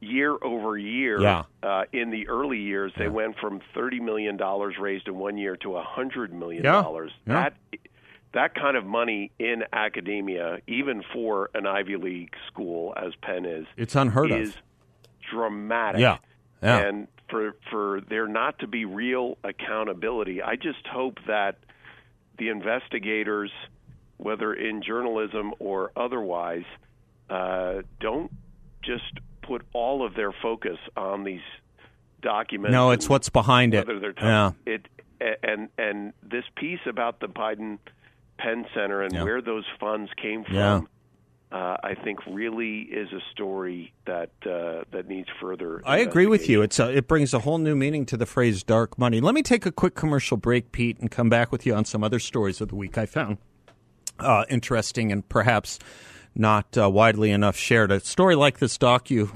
year 0.00 0.36
over 0.42 0.76
year, 0.76 1.20
Yeah. 1.20 1.42
uh, 1.62 1.84
in 1.92 2.10
the 2.10 2.28
early 2.28 2.58
years, 2.58 2.92
they 2.96 3.08
went 3.08 3.36
from 3.38 3.60
thirty 3.74 4.00
million 4.00 4.36
dollars 4.36 4.78
raised 4.78 5.06
in 5.08 5.16
one 5.18 5.36
year 5.38 5.56
to 5.58 5.76
a 5.76 5.82
hundred 5.82 6.32
million 6.32 6.64
Yeah. 6.64 6.82
dollars. 6.82 7.12
Yeah. 7.26 7.34
That 7.34 7.54
that 8.32 8.54
kind 8.54 8.76
of 8.76 8.84
money 8.84 9.30
in 9.38 9.64
academia, 9.72 10.58
even 10.66 11.02
for 11.14 11.50
an 11.54 11.66
Ivy 11.66 11.96
League 11.96 12.34
school 12.46 12.92
as 12.96 13.14
Penn 13.22 13.44
is, 13.46 13.66
It's 13.76 13.94
unheard 13.96 14.30
is 14.30 14.50
of. 14.50 14.62
dramatic. 15.30 16.00
Yeah. 16.00 16.18
Yeah. 16.62 16.78
And 16.86 17.08
for 17.30 17.54
for 17.70 18.00
there 18.08 18.26
not 18.28 18.58
to 18.60 18.66
be 18.66 18.84
real 18.84 19.38
accountability, 19.44 20.42
I 20.42 20.56
just 20.56 20.86
hope 20.86 21.18
that 21.26 21.58
the 22.38 22.48
investigators, 22.50 23.50
whether 24.18 24.52
in 24.52 24.82
journalism 24.82 25.52
or 25.58 25.90
otherwise, 25.96 26.64
uh, 27.30 27.82
don't 28.00 28.30
just 28.82 29.04
put 29.42 29.62
all 29.72 30.04
of 30.04 30.14
their 30.14 30.32
focus 30.32 30.76
on 30.96 31.24
these 31.24 31.40
documents. 32.22 32.72
No, 32.72 32.90
it's 32.90 33.08
what's 33.08 33.28
behind 33.30 33.74
it. 33.74 33.88
Yeah. 34.20 34.52
it 34.66 34.86
and 35.42 35.68
and 35.78 36.12
this 36.22 36.44
piece 36.56 36.80
about 36.86 37.20
the 37.20 37.26
Biden 37.26 37.78
Penn 38.38 38.66
Center 38.74 39.02
and 39.02 39.12
Yeah. 39.14 39.24
where 39.24 39.40
those 39.42 39.64
funds 39.80 40.10
came 40.20 40.44
from. 40.44 40.54
Yeah. 40.54 40.80
Uh, 41.50 41.76
I 41.82 41.94
think 41.94 42.18
really 42.26 42.80
is 42.80 43.10
a 43.10 43.20
story 43.32 43.94
that 44.04 44.30
uh, 44.44 44.84
that 44.92 45.08
needs 45.08 45.28
further. 45.40 45.80
I 45.86 45.98
agree 45.98 46.26
with 46.26 46.46
you. 46.48 46.60
It's 46.60 46.78
a, 46.78 46.94
it 46.94 47.08
brings 47.08 47.32
a 47.32 47.38
whole 47.38 47.56
new 47.56 47.74
meaning 47.74 48.04
to 48.06 48.18
the 48.18 48.26
phrase 48.26 48.62
"dark 48.62 48.98
money." 48.98 49.20
Let 49.22 49.34
me 49.34 49.42
take 49.42 49.64
a 49.64 49.72
quick 49.72 49.94
commercial 49.94 50.36
break, 50.36 50.72
Pete, 50.72 50.98
and 51.00 51.10
come 51.10 51.30
back 51.30 51.50
with 51.50 51.64
you 51.64 51.74
on 51.74 51.86
some 51.86 52.04
other 52.04 52.18
stories 52.18 52.60
of 52.60 52.68
the 52.68 52.76
week 52.76 52.98
I 52.98 53.06
found 53.06 53.38
uh, 54.18 54.44
interesting 54.48 55.12
and 55.12 55.28
perhaps 55.28 55.78
not 56.34 56.76
uh, 56.78 56.88
widely 56.88 57.30
enough 57.30 57.56
shared. 57.56 57.90
A 57.90 58.00
story 58.00 58.34
like 58.34 58.58
this 58.58 58.78
docu 58.78 59.30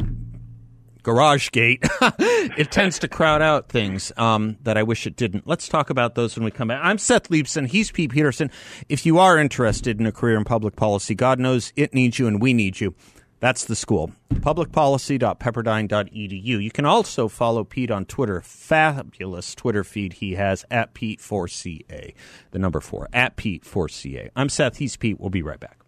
Garage 1.02 1.50
Gate, 1.50 1.80
it 2.00 2.70
tends 2.70 3.00
to 3.00 3.08
crowd 3.08 3.42
out 3.42 3.68
things 3.68 4.12
um, 4.16 4.56
that 4.62 4.78
I 4.78 4.84
wish 4.84 5.06
it 5.06 5.16
didn't. 5.16 5.46
Let's 5.46 5.66
talk 5.66 5.90
about 5.90 6.14
those 6.14 6.36
when 6.36 6.44
we 6.44 6.52
come 6.52 6.68
back. 6.68 6.80
I'm 6.82 6.98
Seth 6.98 7.28
Leibsohn. 7.28 7.66
He's 7.66 7.90
Pete 7.90 8.12
Peterson. 8.12 8.50
If 8.88 9.04
you 9.04 9.18
are 9.18 9.38
interested 9.38 9.98
in 9.98 10.06
a 10.06 10.12
career 10.12 10.36
in 10.36 10.44
public 10.44 10.76
policy, 10.76 11.14
God 11.14 11.40
knows 11.40 11.72
it 11.74 11.92
needs 11.92 12.18
you 12.18 12.28
and 12.28 12.40
we 12.40 12.54
need 12.54 12.80
you. 12.80 12.94
That's 13.42 13.64
the 13.64 13.74
school. 13.74 14.12
Publicpolicy.pepperdine.edu. 14.34 16.62
You 16.62 16.70
can 16.70 16.84
also 16.84 17.26
follow 17.26 17.64
Pete 17.64 17.90
on 17.90 18.04
Twitter. 18.04 18.40
Fabulous 18.40 19.56
Twitter 19.56 19.82
feed 19.82 20.12
he 20.12 20.34
has 20.34 20.64
at 20.70 20.94
Pete4CA. 20.94 22.14
The 22.52 22.58
number 22.60 22.78
four, 22.78 23.08
at 23.12 23.36
Pete4CA. 23.36 24.30
I'm 24.36 24.48
Seth. 24.48 24.76
He's 24.76 24.96
Pete. 24.96 25.18
We'll 25.18 25.30
be 25.30 25.42
right 25.42 25.58
back. 25.58 25.81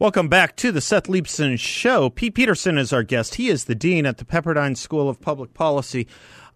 Welcome 0.00 0.28
back 0.28 0.56
to 0.56 0.72
the 0.72 0.80
Seth 0.80 1.08
Leibsohn 1.08 1.58
Show. 1.58 2.08
Pete 2.08 2.34
Peterson 2.34 2.78
is 2.78 2.90
our 2.90 3.02
guest. 3.02 3.34
He 3.34 3.50
is 3.50 3.66
the 3.66 3.74
dean 3.74 4.06
at 4.06 4.16
the 4.16 4.24
Pepperdine 4.24 4.74
School 4.74 5.10
of 5.10 5.20
Public 5.20 5.52
Policy. 5.52 6.08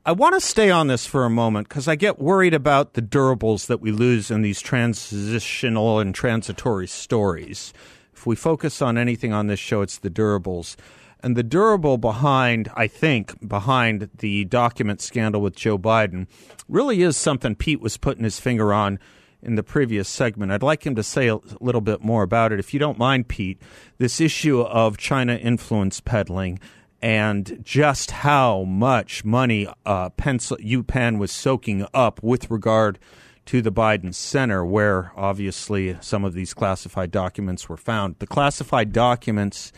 I 0.06 0.12
want 0.12 0.34
to 0.34 0.40
stay 0.40 0.70
on 0.70 0.86
this 0.86 1.04
for 1.04 1.26
a 1.26 1.30
moment 1.30 1.68
because 1.68 1.86
I 1.86 1.94
get 1.94 2.18
worried 2.18 2.54
about 2.54 2.94
the 2.94 3.02
durables 3.02 3.66
that 3.66 3.82
we 3.82 3.92
lose 3.92 4.30
in 4.30 4.40
these 4.40 4.62
transitional 4.62 5.98
and 5.98 6.14
transitory 6.14 6.86
stories. 6.86 7.74
If 8.14 8.24
we 8.24 8.34
focus 8.34 8.80
on 8.80 8.96
anything 8.96 9.34
on 9.34 9.46
this 9.46 9.60
show, 9.60 9.82
it's 9.82 9.98
the 9.98 10.08
durables. 10.08 10.76
And 11.20 11.36
the 11.36 11.42
durable 11.42 11.98
behind, 11.98 12.70
I 12.74 12.86
think, 12.86 13.46
behind 13.46 14.08
the 14.20 14.46
document 14.46 15.02
scandal 15.02 15.42
with 15.42 15.54
Joe 15.54 15.76
Biden 15.76 16.28
really 16.66 17.02
is 17.02 17.14
something 17.14 17.56
Pete 17.56 17.82
was 17.82 17.98
putting 17.98 18.24
his 18.24 18.40
finger 18.40 18.72
on 18.72 18.98
in 19.44 19.54
the 19.54 19.62
previous 19.62 20.08
segment. 20.08 20.52
I'd 20.52 20.62
like 20.62 20.86
him 20.86 20.94
to 20.94 21.02
say 21.02 21.28
a 21.28 21.38
little 21.60 21.80
bit 21.80 22.02
more 22.02 22.22
about 22.22 22.52
it. 22.52 22.58
If 22.58 22.72
you 22.72 22.80
don't 22.80 22.98
mind, 22.98 23.28
Pete, 23.28 23.60
this 23.98 24.20
issue 24.20 24.60
of 24.60 24.96
China 24.96 25.34
influence 25.34 26.00
peddling 26.00 26.58
and 27.02 27.60
just 27.62 28.10
how 28.10 28.64
much 28.64 29.24
money 29.24 29.68
uh, 29.84 30.08
Pencil, 30.10 30.56
UPenn 30.56 31.18
was 31.18 31.30
soaking 31.30 31.86
up 31.92 32.22
with 32.22 32.50
regard 32.50 32.98
to 33.46 33.60
the 33.60 33.70
Biden 33.70 34.14
Center, 34.14 34.64
where 34.64 35.12
obviously 35.14 35.98
some 36.00 36.24
of 36.24 36.32
these 36.32 36.54
classified 36.54 37.10
documents 37.10 37.68
were 37.68 37.76
found. 37.76 38.16
The 38.20 38.26
classified 38.26 38.92
documents 38.92 39.70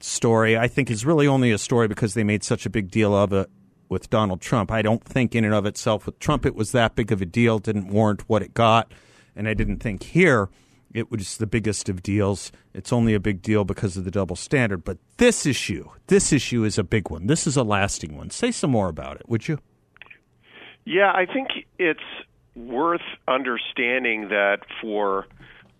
story, 0.00 0.56
I 0.56 0.68
think, 0.68 0.90
is 0.90 1.04
really 1.04 1.26
only 1.26 1.52
a 1.52 1.58
story 1.58 1.88
because 1.88 2.14
they 2.14 2.24
made 2.24 2.42
such 2.42 2.64
a 2.64 2.70
big 2.70 2.90
deal 2.90 3.14
of 3.14 3.34
it 3.34 3.50
with 3.88 4.10
Donald 4.10 4.40
Trump. 4.40 4.70
I 4.70 4.82
don't 4.82 5.04
think 5.04 5.34
in 5.34 5.44
and 5.44 5.54
of 5.54 5.66
itself 5.66 6.06
with 6.06 6.18
Trump 6.18 6.44
it 6.46 6.54
was 6.54 6.72
that 6.72 6.94
big 6.94 7.12
of 7.12 7.22
a 7.22 7.26
deal, 7.26 7.58
didn't 7.58 7.88
warrant 7.88 8.28
what 8.28 8.42
it 8.42 8.54
got. 8.54 8.92
And 9.34 9.48
I 9.48 9.54
didn't 9.54 9.78
think 9.78 10.02
here 10.02 10.48
it 10.94 11.10
was 11.10 11.36
the 11.36 11.46
biggest 11.46 11.88
of 11.88 12.02
deals. 12.02 12.50
It's 12.72 12.92
only 12.92 13.14
a 13.14 13.20
big 13.20 13.42
deal 13.42 13.64
because 13.64 13.96
of 13.96 14.04
the 14.04 14.10
double 14.10 14.36
standard. 14.36 14.84
But 14.84 14.98
this 15.18 15.44
issue, 15.44 15.88
this 16.06 16.32
issue 16.32 16.64
is 16.64 16.78
a 16.78 16.84
big 16.84 17.10
one. 17.10 17.26
This 17.26 17.46
is 17.46 17.56
a 17.56 17.62
lasting 17.62 18.16
one. 18.16 18.30
Say 18.30 18.50
some 18.50 18.70
more 18.70 18.88
about 18.88 19.16
it, 19.16 19.28
would 19.28 19.46
you? 19.46 19.58
Yeah, 20.84 21.12
I 21.12 21.26
think 21.26 21.48
it's 21.78 22.00
worth 22.54 23.02
understanding 23.28 24.28
that 24.28 24.60
for 24.80 25.26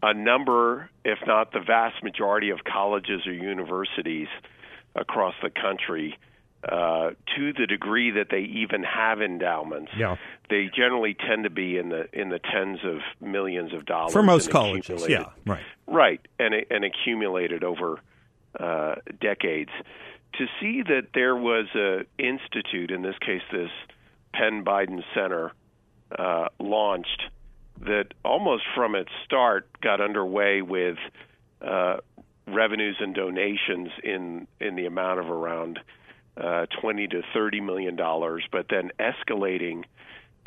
a 0.02 0.12
number, 0.12 0.90
if 1.04 1.18
not 1.26 1.52
the 1.52 1.60
vast 1.60 2.02
majority 2.02 2.50
of 2.50 2.64
colleges 2.64 3.26
or 3.26 3.32
universities 3.32 4.28
across 4.94 5.34
the 5.42 5.50
country, 5.50 6.18
uh, 6.68 7.10
to 7.36 7.52
the 7.52 7.66
degree 7.66 8.10
that 8.10 8.28
they 8.30 8.40
even 8.40 8.82
have 8.82 9.20
endowments, 9.22 9.92
Yeah. 9.96 10.16
they 10.50 10.68
generally 10.74 11.14
tend 11.14 11.44
to 11.44 11.50
be 11.50 11.78
in 11.78 11.88
the 11.90 12.08
in 12.12 12.28
the 12.30 12.38
tens 12.38 12.80
of 12.84 12.98
millions 13.20 13.72
of 13.72 13.86
dollars 13.86 14.12
For 14.12 14.22
most 14.22 14.50
colleges, 14.50 15.06
yeah, 15.08 15.26
right. 15.46 15.62
right, 15.86 16.20
and 16.38 16.54
and 16.70 16.84
accumulated 16.84 17.62
over 17.64 18.00
uh, 18.58 18.96
decades. 19.20 19.70
To 20.38 20.46
see 20.60 20.82
that 20.82 21.08
there 21.14 21.36
was 21.36 21.66
a 21.74 22.04
institute, 22.18 22.90
in 22.90 23.02
this 23.02 23.16
case, 23.20 23.42
this 23.52 23.70
Penn 24.34 24.64
Biden 24.64 25.02
Center, 25.14 25.52
uh, 26.18 26.48
launched 26.58 27.22
that 27.80 28.06
almost 28.24 28.64
from 28.74 28.94
its 28.94 29.10
start 29.24 29.68
got 29.80 30.00
underway 30.00 30.62
with 30.62 30.98
uh, 31.62 31.98
revenues 32.46 32.96
and 33.00 33.14
donations 33.14 33.88
in 34.02 34.46
in 34.60 34.76
the 34.76 34.86
amount 34.86 35.20
of 35.20 35.30
around 35.30 35.78
uh, 36.36 36.66
20 36.80 37.08
to 37.08 37.22
30 37.34 37.60
million 37.60 37.96
dollars, 37.96 38.44
but 38.50 38.66
then 38.68 38.90
escalating 38.98 39.84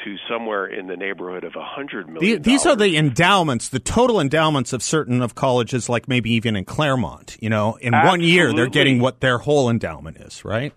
to 0.05 0.15
somewhere 0.29 0.65
in 0.65 0.88
the 0.88 0.96
neighborhood 0.96 1.43
of 1.43 1.55
100 1.55 2.08
The- 2.19 2.38
These 2.38 2.65
are 2.65 2.75
the 2.75 2.96
endowments, 2.96 3.67
the 3.69 3.79
total 3.79 4.22
endowments 4.22 4.72
of 4.72 4.81
certain 4.81 5.22
of 5.22 5.36
colleges, 5.36 5.89
like 5.89 6.08
maybe 6.08 6.31
even 6.31 6.55
in 6.55 6.63
Claremont. 6.63 7.36
You 7.41 7.50
know, 7.50 7.75
in 7.81 7.93
one 7.93 8.22
year 8.22 8.53
they're 8.53 8.67
getting 8.67 9.00
what 9.00 9.19
their 9.19 9.39
whole 9.39 9.69
endowment 9.69 10.17
is, 10.17 10.46
right? 10.46 10.74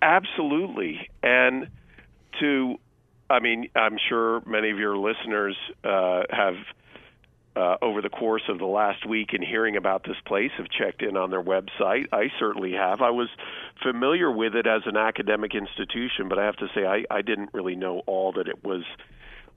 Absolutely. 0.00 1.08
And 1.22 1.68
to, 2.40 2.76
I 3.30 3.40
mean, 3.40 3.68
I'm 3.74 3.96
sure 4.08 4.42
many 4.46 4.70
of 4.70 4.78
your 4.78 4.96
listeners 4.96 5.56
uh, 5.84 6.22
have, 6.30 6.54
uh, 7.54 7.76
over 7.82 8.00
the 8.00 8.08
course 8.08 8.42
of 8.48 8.58
the 8.58 8.66
last 8.66 9.06
week 9.06 9.34
in 9.34 9.42
hearing 9.42 9.76
about 9.76 10.04
this 10.04 10.16
place, 10.24 10.50
have 10.56 10.68
checked 10.68 11.02
in 11.02 11.16
on 11.16 11.30
their 11.30 11.42
website. 11.42 12.06
I 12.12 12.28
certainly 12.38 12.72
have. 12.72 13.02
I 13.02 13.10
was 13.10 13.28
familiar 13.82 14.30
with 14.30 14.54
it 14.54 14.66
as 14.66 14.82
an 14.86 14.96
academic 14.96 15.54
institution, 15.54 16.28
but 16.28 16.38
I 16.38 16.46
have 16.46 16.56
to 16.56 16.68
say 16.74 16.86
I, 16.86 17.04
I 17.10 17.22
didn't 17.22 17.50
really 17.52 17.76
know 17.76 18.02
all 18.06 18.32
that 18.32 18.48
it 18.48 18.64
was 18.64 18.84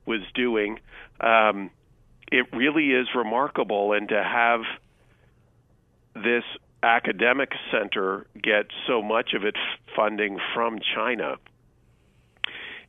was 0.06 0.22
doing. 0.36 0.80
Um, 1.20 1.72
it 2.32 2.46
really 2.54 2.92
is 2.92 3.08
remarkable, 3.16 3.94
and 3.94 4.10
to 4.10 4.22
have 4.22 4.62
this 6.16 6.44
academic 6.84 7.52
center 7.72 8.28
get 8.42 8.68
so 8.88 9.02
much 9.02 9.34
of 9.34 9.44
its 9.44 9.58
funding 9.96 10.38
from 10.54 10.80
China, 10.96 11.38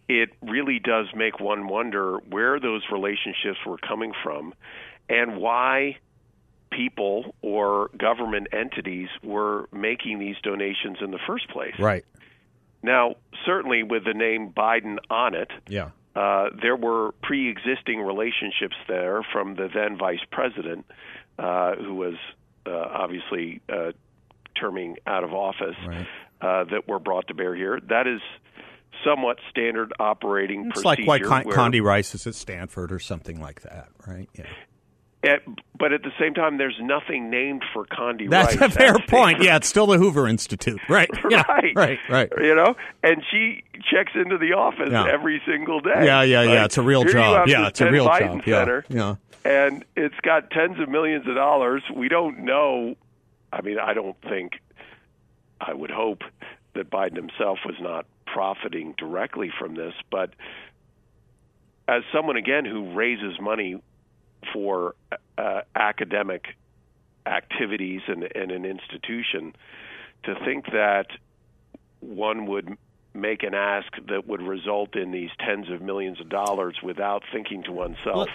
it 0.09 0.31
really 0.43 0.79
does 0.79 1.07
make 1.15 1.41
one 1.41 1.69
wonder 1.69 2.19
where 2.29 2.61
those 2.61 2.83
relationships 2.93 3.59
were 3.67 3.79
coming 3.79 4.13
from 4.23 4.53
and 5.09 5.37
why 5.39 5.97
people 6.71 7.35
or 7.43 7.91
government 7.97 8.49
entities 8.53 9.09
were 9.23 9.69
making 9.73 10.19
these 10.19 10.37
donations 10.43 10.99
in 11.01 11.11
the 11.11 11.19
first 11.27 11.49
place. 11.49 11.75
Right. 11.79 12.05
Now, 12.83 13.15
certainly 13.45 13.83
with 13.83 14.05
the 14.05 14.15
name 14.15 14.53
Biden 14.57 14.99
on 15.09 15.35
it, 15.35 15.51
Yeah. 15.69 15.91
uh, 16.15 16.51
there 16.61 16.77
were 16.77 17.13
pre-existing 17.23 18.01
relationships 18.01 18.77
there 18.89 19.23
from 19.33 19.55
the 19.55 19.69
then 19.73 19.97
vice 19.97 20.21
president, 20.31 20.87
uh, 21.39 21.77
who 21.77 21.95
was 21.95 22.15
uh, 22.67 22.71
obviously 22.73 23.61
uh, 23.69 23.93
terming 24.61 24.97
out 25.07 25.23
of 25.25 25.33
office, 25.33 25.77
Right. 25.87 26.07
uh, 26.41 26.65
that 26.65 26.89
were 26.89 26.99
brought 26.99 27.29
to 27.29 27.35
bear 27.35 27.55
here. 27.55 27.79
That 27.89 28.07
is 28.09 28.21
somewhat 29.05 29.39
standard 29.51 29.93
operating 30.01 30.67
It's 30.67 30.83
procedure. 30.83 31.09
like 31.09 31.23
why 31.23 31.27
Con- 31.27 31.45
where- 31.45 31.57
Condi 31.57 31.81
Rice 31.83 32.15
is 32.15 32.27
at 32.27 32.35
Stanford 32.35 32.91
or 32.91 32.99
something 32.99 33.41
like 33.41 33.61
that, 33.63 33.89
right? 34.07 34.29
Yeah. 34.35 34.47
At- 35.27 35.43
but 35.79 35.93
at 35.93 36.03
the 36.03 36.13
same 36.19 36.33
time, 36.35 36.57
there's 36.57 36.79
nothing 36.81 37.29
named 37.31 37.63
for 37.75 37.85
Condi 37.85 38.31
That's 38.31 38.57
Rice 38.57 38.71
a 38.73 38.75
fair 38.75 38.95
at 38.95 39.09
point. 39.09 39.43
Yeah, 39.43 39.57
it's 39.57 39.69
still 39.69 39.87
the 39.87 39.99
Hoover 39.99 40.27
Institute, 40.27 40.81
right? 40.89 41.11
Yeah, 41.29 41.43
right, 41.49 41.73
right, 41.77 41.99
right. 42.09 42.31
You 42.41 42.55
know, 42.55 42.75
and 43.03 43.23
she 43.31 43.63
checks 43.93 44.13
into 44.15 44.39
the 44.39 44.55
office 44.55 44.89
Yeah. 44.91 45.07
every 45.07 45.43
single 45.47 45.81
day. 45.81 46.05
Yeah, 46.07 46.23
yeah, 46.23 46.43
yeah. 46.43 46.65
It's 46.65 46.79
a 46.79 46.83
real 46.83 47.03
Here 47.03 47.13
job. 47.13 47.49
Yeah, 47.49 47.67
it's 47.69 47.81
a 47.81 47.91
real 47.91 48.09
Biden 48.09 48.43
job. 48.45 48.85
Yeah, 48.89 49.15
yeah. 49.45 49.61
and 49.69 49.85
it's 49.97 50.19
got 50.23 50.51
tens 50.51 50.81
of 50.81 50.89
millions 50.89 51.27
of 51.29 51.35
dollars. 51.35 51.83
We 51.95 52.09
don't 52.09 52.41
know. 52.45 52.95
I 53.53 53.61
mean, 53.63 53.79
I 53.79 53.93
don't 53.95 54.17
think. 54.23 54.53
I 55.61 55.73
would 55.75 55.91
hope 55.91 56.23
that 56.75 56.91
Biden 56.91 57.17
himself 57.17 57.59
was 57.65 57.77
not 57.81 58.07
profiting 58.27 58.95
directly 58.99 59.51
from 59.59 59.75
this, 59.75 59.95
but 60.11 60.31
as 61.89 62.03
someone 62.13 62.37
again 62.37 62.65
who 62.65 62.93
raises 62.95 63.41
money 63.41 63.81
for 64.53 64.95
uh, 65.39 65.63
academic 65.75 66.47
activities 67.27 68.03
and, 68.07 68.29
and 68.35 68.51
an 68.51 68.65
institution, 68.65 69.55
to 70.25 70.35
think 70.45 70.67
that 70.67 71.07
one 72.01 72.47
would 72.47 72.77
make 73.17 73.43
an 73.43 73.55
ask 73.55 73.89
that 74.09 74.27
would 74.27 74.43
result 74.43 74.95
in 74.97 75.11
these 75.11 75.31
tens 75.45 75.71
of 75.71 75.81
millions 75.83 76.21
of 76.21 76.29
dollars 76.29 76.77
without 76.83 77.23
thinking 77.33 77.63
to 77.65 77.73
oneself, 77.73 78.29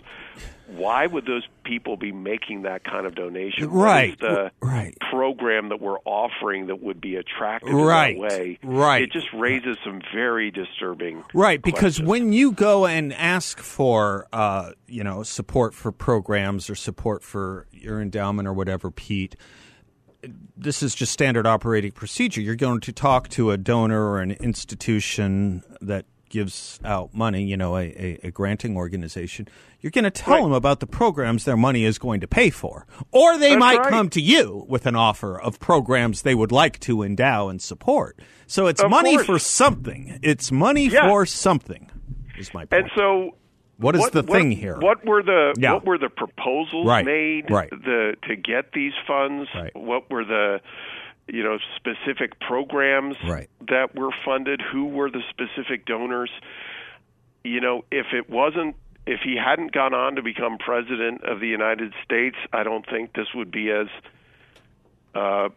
why 0.67 1.05
would 1.05 1.25
those 1.25 1.43
people 1.63 1.97
be 1.97 2.11
making 2.11 2.63
that 2.63 2.83
kind 2.83 3.05
of 3.05 3.15
donation? 3.15 3.69
Right, 3.69 4.17
the 4.19 4.51
right. 4.61 4.95
program 5.09 5.69
that 5.69 5.81
we're 5.81 5.99
offering 6.05 6.67
that 6.67 6.81
would 6.81 7.01
be 7.01 7.15
attractive 7.15 7.73
Right, 7.73 8.15
in 8.15 8.21
that 8.21 8.29
way? 8.31 8.59
right. 8.63 9.03
It 9.03 9.11
just 9.11 9.27
raises 9.33 9.77
some 9.83 10.01
very 10.13 10.51
disturbing 10.51 11.23
Right, 11.33 11.61
because 11.61 11.95
questions. 11.97 12.07
when 12.09 12.33
you 12.33 12.51
go 12.51 12.85
and 12.85 13.13
ask 13.13 13.59
for, 13.59 14.27
uh, 14.33 14.71
you 14.87 15.03
know, 15.03 15.23
support 15.23 15.73
for 15.73 15.91
programs 15.91 16.69
or 16.69 16.75
support 16.75 17.23
for 17.23 17.67
your 17.71 18.01
endowment 18.01 18.47
or 18.47 18.53
whatever, 18.53 18.91
Pete, 18.91 19.35
this 20.57 20.83
is 20.83 20.93
just 20.95 21.11
standard 21.11 21.47
operating 21.47 21.91
procedure. 21.91 22.41
You're 22.41 22.55
going 22.55 22.79
to 22.81 22.91
talk 22.93 23.29
to 23.29 23.51
a 23.51 23.57
donor 23.57 24.03
or 24.09 24.19
an 24.19 24.31
institution 24.31 25.63
that 25.81 26.05
gives 26.29 26.79
out 26.85 27.13
money, 27.13 27.43
you 27.43 27.57
know, 27.57 27.75
a, 27.75 27.81
a, 27.83 28.19
a 28.27 28.31
granting 28.31 28.77
organization. 28.77 29.47
You're 29.81 29.91
going 29.91 30.05
to 30.05 30.11
tell 30.11 30.35
Right. 30.35 30.43
them 30.43 30.53
about 30.53 30.79
the 30.79 30.87
programs 30.87 31.43
their 31.43 31.57
money 31.57 31.83
is 31.83 31.97
going 31.99 32.21
to 32.21 32.27
pay 32.27 32.49
for. 32.49 32.85
Or 33.11 33.37
they 33.37 33.49
That's 33.49 33.59
might 33.59 33.79
right. 33.79 33.89
come 33.89 34.09
to 34.11 34.21
you 34.21 34.65
with 34.69 34.85
an 34.85 34.95
offer 34.95 35.39
of 35.39 35.59
programs 35.59 36.21
they 36.21 36.35
would 36.35 36.51
like 36.53 36.79
to 36.81 37.03
endow 37.03 37.49
and 37.49 37.61
support. 37.61 38.17
So 38.47 38.67
it's 38.67 38.81
Of 38.81 38.89
money 38.89 39.15
course. 39.15 39.25
for 39.25 39.39
something. 39.39 40.19
It's 40.21 40.51
money 40.53 40.87
Yeah. 40.87 41.09
for 41.09 41.25
something. 41.25 41.89
Is 42.37 42.53
my 42.53 42.63
point. 42.65 42.83
And 42.83 42.91
so, 42.95 43.31
What 43.81 43.95
is 43.95 44.09
the 44.11 44.23
thing 44.23 44.51
here? 44.51 44.77
What 44.79 45.03
were 45.05 45.21
the 45.23 45.53
Yeah. 45.57 45.73
what 45.73 45.85
were 45.85 45.97
the 45.97 46.09
proposals 46.09 46.85
Right, 46.87 47.05
made 47.05 47.49
right. 47.51 47.69
the 47.69 48.15
to 48.27 48.35
get 48.35 48.71
these 48.73 48.93
funds? 49.07 49.49
Right. 49.55 49.75
What 49.75 50.09
were 50.09 50.23
the 50.23 50.61
you 51.27 51.43
know 51.43 51.57
specific 51.75 52.39
programs 52.39 53.15
that 53.67 53.95
were 53.95 54.11
funded? 54.23 54.61
Who 54.71 54.85
were 54.85 55.09
the 55.09 55.21
specific 55.29 55.85
donors? 55.85 56.31
You 57.43 57.59
know, 57.59 57.83
if 57.91 58.07
it 58.13 58.29
wasn't 58.29 58.75
if 59.07 59.21
he 59.23 59.35
hadn't 59.35 59.71
gone 59.71 59.95
on 59.95 60.15
to 60.15 60.21
become 60.21 60.57
president 60.59 61.23
of 61.23 61.39
the 61.39 61.47
United 61.47 61.91
States, 62.03 62.35
I 62.53 62.61
don't 62.63 62.85
think 62.87 63.13
this 63.13 63.33
would 63.33 63.49
be 63.49 63.71
as 63.71 63.87
uh, 65.15 65.49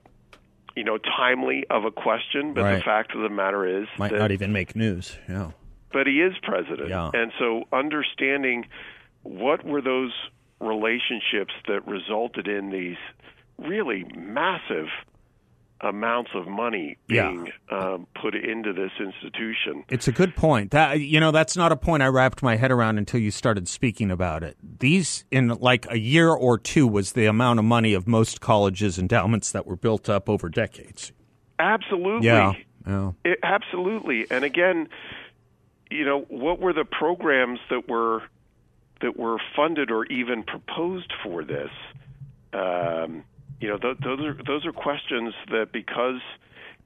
you 0.75 0.83
know 0.85 0.99
timely 0.99 1.65
of 1.71 1.85
a 1.85 1.91
question. 1.91 2.55
But 2.55 2.77
the 2.77 2.81
fact 2.83 3.15
of 3.15 3.21
the 3.21 3.29
matter 3.29 3.67
is 3.83 3.87
Might 3.99 4.13
not 4.13 4.31
even 4.33 4.53
make 4.53 4.75
news. 4.75 5.19
Yeah. 5.29 5.51
But 5.95 6.07
he 6.07 6.21
is 6.21 6.35
president. 6.43 6.91
Yeah. 6.91 7.11
And 7.15 7.33
so 7.39 7.65
understanding 7.73 8.67
what 9.23 9.65
were 9.65 9.81
those 9.81 10.13
relationships 10.61 11.55
that 11.69 11.87
resulted 11.87 12.47
in 12.49 12.69
these 12.71 12.97
really 13.59 14.05
massive 14.17 14.89
amounts 15.81 16.31
of 16.35 16.47
money 16.47 16.97
Yeah. 17.09 17.29
being 17.31 17.53
um, 17.71 18.07
put 18.21 18.35
into 18.35 18.73
this 18.73 18.93
institution. 18.99 19.85
It's 19.91 20.09
a 20.09 20.13
good 20.13 20.35
point. 20.35 20.71
That 20.71 21.01
you 21.01 21.21
know, 21.21 21.31
that's 21.31 21.57
not 21.57 21.73
a 21.73 21.77
point 21.77 22.03
I 22.03 22.07
wrapped 22.07 22.43
my 22.43 22.57
head 22.57 22.71
around 22.71 22.97
until 22.99 23.21
you 23.21 23.31
started 23.31 23.69
speaking 23.69 24.11
about 24.11 24.43
it. 24.43 24.57
These 24.63 25.25
in 25.31 25.49
like 25.49 25.87
a 25.91 25.99
year 25.99 26.31
or 26.31 26.59
two 26.59 26.87
was 26.87 27.13
the 27.13 27.27
amount 27.27 27.59
of 27.59 27.65
money 27.67 27.93
of 27.93 28.07
most 28.09 28.41
colleges 28.41 28.99
endowments 28.99 29.53
that 29.53 29.67
were 29.67 29.77
built 29.77 30.09
up 30.09 30.29
over 30.29 30.49
decades. 30.49 31.13
Absolutely. 31.59 32.27
Yeah. 32.29 32.55
Yeah. 32.87 33.13
It, 33.25 33.39
absolutely. 33.43 34.27
And 34.31 34.45
again, 34.45 34.89
you 35.95 36.05
know, 36.05 36.23
what 36.29 36.61
were 36.61 36.73
the 36.73 36.85
programs 36.85 37.61
that 37.71 37.89
were 37.89 38.23
that 39.01 39.17
were 39.19 39.39
funded 39.57 39.91
or 39.91 40.05
even 40.07 40.43
proposed 40.43 41.13
for 41.23 41.45
this? 41.45 41.71
Um, 42.53 43.25
you 43.61 43.69
know, 43.69 43.79
th- 43.79 43.99
those 44.03 44.21
are 44.21 44.37
those 44.47 44.67
are 44.67 44.73
questions 44.73 45.35
that 45.51 45.73
because 45.73 46.21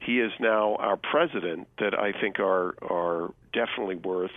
he 0.00 0.21
is 0.21 0.33
now 0.38 0.77
our 0.77 0.97
president, 0.97 1.69
that 1.79 1.99
I 1.99 2.12
think 2.12 2.38
are 2.38 2.75
are 2.83 3.33
definitely 3.53 3.97
worth 3.97 4.33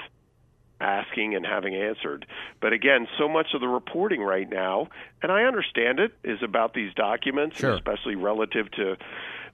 asking 0.79 1.35
and 1.35 1.45
having 1.45 1.75
answered. 1.75 2.25
But 2.59 2.73
again, 2.73 3.07
so 3.19 3.29
much 3.29 3.53
of 3.53 3.61
the 3.61 3.67
reporting 3.67 4.21
right 4.21 4.49
now, 4.49 4.87
and 5.21 5.31
I 5.31 5.43
understand 5.43 5.99
it, 5.99 6.13
is 6.23 6.41
about 6.41 6.73
these 6.73 6.91
documents, 6.95 7.57
Sure. 7.59 7.73
especially 7.75 8.15
relative 8.15 8.71
to 8.71 8.97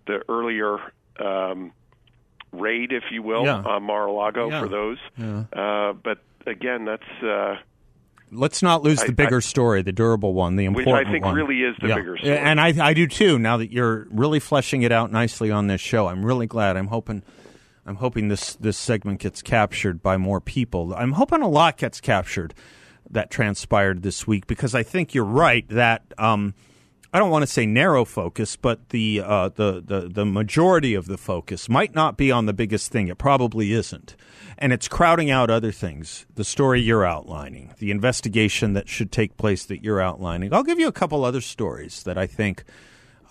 the 0.06 0.23
earlier 0.30 0.77
um, 1.19 1.73
raid, 2.51 2.91
if 2.91 3.03
you 3.12 3.21
will, 3.23 3.45
Yeah. 3.45 3.62
on 3.62 3.83
Mar-a-Lago 3.83 4.49
Yeah. 4.49 4.62
for 4.62 4.67
those. 4.69 4.97
Yeah. 5.17 5.43
Uh, 5.53 5.93
but 5.93 6.19
again, 6.45 6.86
that's 6.86 7.23
uh, 7.23 7.55
Let's 8.29 8.62
not 8.62 8.83
lose 8.83 9.01
the 9.01 9.13
bigger 9.13 9.38
I- 9.38 9.39
story, 9.39 9.81
the 9.83 9.93
durable 9.93 10.33
one, 10.33 10.57
the 10.57 10.67
Which 10.67 10.79
important 10.79 11.07
I 11.07 11.12
think 11.12 11.23
one. 11.23 11.33
really 11.36 11.62
is 11.62 11.75
the 11.81 11.88
Yeah. 11.88 11.95
bigger 11.95 12.17
story. 12.17 12.38
And 12.38 12.60
I, 12.60 12.73
I 12.81 12.93
do 12.93 13.07
too. 13.07 13.39
Now 13.39 13.55
that 13.57 13.71
you're 13.71 14.05
really 14.12 14.39
fleshing 14.41 14.81
it 14.81 14.91
out 14.91 15.12
nicely 15.13 15.49
on 15.49 15.67
this 15.67 15.79
show, 15.79 16.07
I'm 16.07 16.25
really 16.25 16.45
glad. 16.45 16.75
I'm 16.75 16.88
hoping, 16.88 17.23
I'm 17.86 17.95
hoping 17.95 18.27
this 18.27 18.55
this 18.55 18.77
segment 18.77 19.21
gets 19.21 19.41
captured 19.41 20.01
by 20.03 20.17
more 20.17 20.41
people. 20.41 20.93
I'm 20.93 21.13
hoping 21.13 21.41
a 21.41 21.47
lot 21.47 21.77
gets 21.77 22.01
captured 22.01 22.53
that 23.10 23.31
transpired 23.31 24.03
this 24.03 24.27
week 24.27 24.45
because 24.45 24.75
I 24.75 24.83
think 24.83 25.13
you're 25.13 25.23
right 25.23 25.65
that. 25.69 26.03
Um, 26.17 26.53
I 27.17 27.19
don't 27.19 27.32
want 27.32 27.41
to 27.41 27.47
say 27.47 27.65
narrow 27.65 28.06
focus, 28.06 28.56
but 28.56 28.89
the, 28.89 29.23
uh, 29.25 29.49
the 29.49 29.82
the 29.84 30.01
the 30.08 30.23
majority 30.23 30.93
of 30.93 31.08
the 31.08 31.17
focus 31.17 31.67
might 31.67 31.95
not 31.95 32.15
be 32.15 32.32
on 32.32 32.45
the 32.45 32.53
biggest 32.53 32.91
thing. 32.91 33.08
It 33.08 33.17
probably 33.17 33.71
isn't, 33.71 34.15
and 34.60 34.71
it's 34.71 34.88
crowding 34.88 35.32
out 35.32 35.49
other 35.49 35.71
things. 35.71 36.27
The 36.36 36.43
story 36.43 36.80
you're 36.80 37.03
outlining, 37.03 37.73
the 37.80 37.89
investigation 37.89 38.73
that 38.73 38.88
should 38.88 39.12
take 39.12 39.36
place 39.36 39.65
that 39.65 39.84
you're 39.84 39.99
outlining. 39.99 40.53
I'll 40.53 40.62
give 40.62 40.77
you 40.77 40.88
a 40.88 40.91
couple 40.91 41.25
other 41.25 41.41
stories 41.41 42.03
that 42.03 42.19
I 42.19 42.27
think 42.27 42.63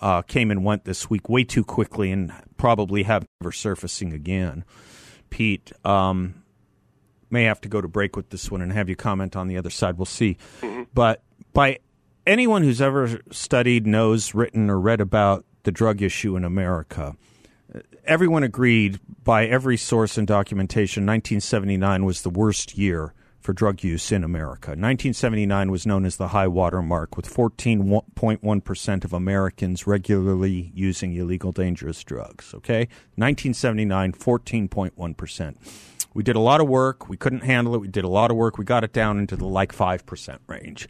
uh, 0.01 0.21
came 0.21 0.51
and 0.51 0.65
went 0.65 0.83
this 0.83 1.09
week 1.09 1.29
way 1.29 1.45
too 1.45 1.63
quickly 1.63 2.11
and 2.11 2.33
probably 2.57 3.03
have 3.03 3.25
never 3.39 3.53
surfacing 3.53 4.11
again. 4.11 4.65
Pete, 5.29 5.71
um, 5.85 6.43
may 7.29 7.45
have 7.45 7.61
to 7.61 7.69
go 7.69 7.79
to 7.79 7.87
break 7.87 8.17
with 8.17 8.31
this 8.31 8.51
one 8.51 8.61
and 8.61 8.73
have 8.73 8.89
you 8.89 8.97
comment 8.97 9.37
on 9.37 9.47
the 9.47 9.55
other 9.55 9.69
side. 9.69 9.97
We'll 9.97 10.05
see. 10.05 10.37
But 10.93 11.23
by 11.53 11.79
anyone 12.27 12.61
who's 12.61 12.81
ever 12.81 13.21
studied, 13.31 13.87
knows, 13.87 14.35
written, 14.35 14.69
or 14.69 14.79
read 14.79 15.01
about 15.01 15.45
the 15.63 15.71
drug 15.71 16.01
issue 16.01 16.35
in 16.35 16.43
America, 16.43 17.15
everyone 18.05 18.43
agreed 18.43 18.99
by 19.23 19.45
every 19.45 19.77
source 19.77 20.17
and 20.17 20.27
documentation 20.27 21.05
1979 21.05 22.05
was 22.05 22.21
the 22.21 22.29
worst 22.29 22.77
year 22.77 23.13
for 23.39 23.53
drug 23.53 23.83
use 23.83 24.11
in 24.11 24.23
America. 24.23 24.71
1979 24.71 25.71
was 25.71 25.85
known 25.85 26.05
as 26.05 26.17
the 26.17 26.29
high 26.29 26.47
water 26.47 26.81
mark, 26.81 27.15
with 27.15 27.33
14.1% 27.33 29.05
of 29.05 29.13
Americans 29.13 29.87
regularly 29.87 30.71
using 30.75 31.13
illegal 31.13 31.53
dangerous 31.53 32.03
drugs. 32.03 32.53
Okay? 32.53 32.89
1979, 33.15 34.11
14.1%. 34.13 35.55
We 36.13 36.23
did 36.23 36.35
a 36.35 36.41
lot 36.41 36.59
of 36.59 36.67
work. 36.67 37.07
We 37.07 37.15
couldn't 37.15 37.43
handle 37.43 37.75
it. 37.75 37.79
We 37.79 37.87
did 37.87 38.03
a 38.03 38.09
lot 38.09 38.31
of 38.31 38.37
work. 38.37 38.57
We 38.57 38.65
got 38.65 38.83
it 38.83 38.91
down 38.91 39.19
into 39.19 39.35
the 39.35 39.45
like 39.45 39.73
5% 39.73 40.39
range 40.47 40.89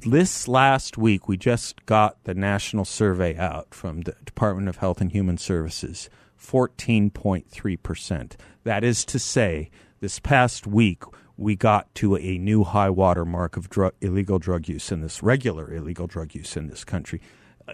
this 0.00 0.48
last 0.48 0.98
week, 0.98 1.28
we 1.28 1.36
just 1.36 1.84
got 1.86 2.22
the 2.24 2.34
national 2.34 2.84
survey 2.84 3.36
out 3.36 3.74
from 3.74 4.02
the 4.02 4.14
Department 4.24 4.68
of 4.68 4.76
Health 4.76 5.00
and 5.00 5.12
Human 5.12 5.38
Services 5.38 6.08
14.3%. 6.40 8.36
That 8.64 8.84
is 8.84 9.04
to 9.06 9.18
say, 9.18 9.70
this 10.00 10.18
past 10.18 10.66
week, 10.66 11.02
we 11.36 11.56
got 11.56 11.94
to 11.96 12.16
a 12.16 12.38
new 12.38 12.64
high 12.64 12.90
water 12.90 13.24
mark 13.24 13.56
of 13.56 13.70
drug, 13.70 13.94
illegal 14.00 14.38
drug 14.38 14.68
use 14.68 14.90
in 14.92 15.00
this 15.00 15.22
regular 15.22 15.72
illegal 15.72 16.06
drug 16.06 16.34
use 16.34 16.56
in 16.56 16.68
this 16.68 16.84
country. 16.84 17.20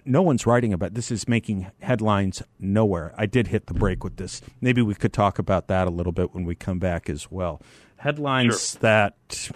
No 0.04 0.22
one's 0.22 0.46
writing 0.46 0.72
about 0.72 0.94
this. 0.94 1.10
Is 1.10 1.28
making 1.28 1.70
headlines 1.80 2.42
nowhere. 2.58 3.14
I 3.16 3.26
did 3.26 3.46
hit 3.46 3.66
the 3.66 3.74
break 3.74 4.02
with 4.02 4.16
this. 4.16 4.40
Maybe 4.60 4.82
we 4.82 4.94
could 4.94 5.12
talk 5.12 5.38
about 5.38 5.68
that 5.68 5.86
a 5.86 5.90
little 5.90 6.12
bit 6.12 6.34
when 6.34 6.44
we 6.44 6.54
come 6.54 6.78
back 6.78 7.08
as 7.08 7.30
well. 7.30 7.62
Headlines 7.96 8.74
that 8.76 9.50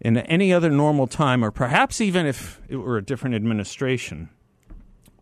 in 0.00 0.16
any 0.18 0.52
other 0.52 0.70
normal 0.70 1.06
time, 1.06 1.44
or 1.44 1.50
perhaps 1.50 2.00
even 2.00 2.26
if 2.26 2.60
it 2.68 2.76
were 2.76 2.98
a 2.98 3.04
different 3.04 3.34
administration, 3.34 4.28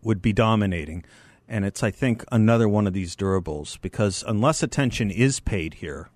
would 0.01 0.21
be 0.21 0.33
dominating. 0.33 1.03
And 1.47 1.65
it's, 1.65 1.83
I 1.83 1.91
think, 1.91 2.23
another 2.31 2.67
one 2.67 2.87
of 2.87 2.93
these 2.93 3.15
durables 3.15 3.79
because 3.81 4.23
unless 4.27 4.63
attention 4.63 5.11
is 5.11 5.39
paid 5.39 5.75
here, 5.75 6.09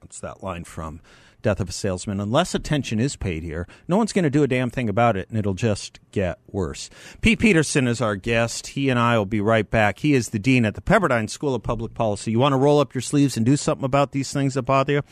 what's 0.00 0.20
that 0.20 0.42
line 0.42 0.64
from? 0.64 1.00
Death 1.42 1.58
of 1.58 1.68
a 1.68 1.72
Salesman. 1.72 2.20
Unless 2.20 2.54
attention 2.54 3.00
is 3.00 3.16
paid 3.16 3.42
here, 3.42 3.66
no 3.88 3.96
one's 3.96 4.12
going 4.12 4.22
to 4.22 4.30
do 4.30 4.44
a 4.44 4.48
damn 4.48 4.70
thing 4.70 4.88
about 4.88 5.16
it, 5.16 5.28
and 5.28 5.36
it'll 5.36 5.54
just 5.54 5.98
get 6.12 6.38
worse. 6.46 6.88
Pete 7.20 7.40
Peterson 7.40 7.88
is 7.88 8.00
our 8.00 8.14
guest. 8.14 8.68
He 8.68 8.88
and 8.88 8.98
I 8.98 9.18
will 9.18 9.26
be 9.26 9.40
right 9.40 9.68
back. 9.68 9.98
He 9.98 10.14
is 10.14 10.28
the 10.28 10.38
dean 10.38 10.64
at 10.64 10.76
the 10.76 10.80
Pepperdine 10.80 11.28
School 11.28 11.54
of 11.54 11.64
Public 11.64 11.94
Policy. 11.94 12.30
You 12.30 12.38
want 12.38 12.52
to 12.52 12.58
roll 12.58 12.78
up 12.78 12.94
your 12.94 13.02
sleeves 13.02 13.36
and 13.36 13.44
do 13.44 13.56
something 13.56 13.84
about 13.84 14.12
these 14.12 14.32
things 14.32 14.54
that 14.54 14.62
bother 14.62 14.92
you? 14.92 15.02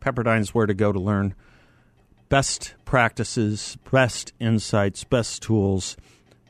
Pepperdine's 0.00 0.54
where 0.54 0.66
to 0.66 0.74
go 0.74 0.92
to 0.92 1.00
learn 1.00 1.34
best 2.30 2.74
practices, 2.86 3.76
best 3.90 4.32
insights, 4.40 5.04
best 5.04 5.42
tools, 5.42 5.98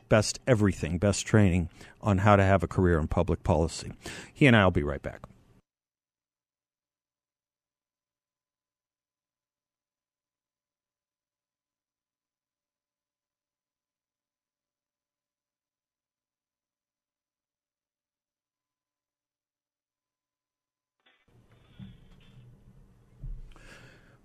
best 0.07 0.39
everything, 0.47 0.97
best 0.97 1.25
training 1.25 1.69
on 2.01 2.19
how 2.19 2.37
to 2.37 2.43
have 2.43 2.63
a 2.63 2.67
career 2.67 2.99
in 2.99 3.07
public 3.07 3.43
policy. 3.43 3.91
He 4.33 4.45
and 4.45 4.55
I 4.55 4.63
will 4.63 4.71
be 4.71 4.83
right 4.83 5.01
back. 5.01 5.21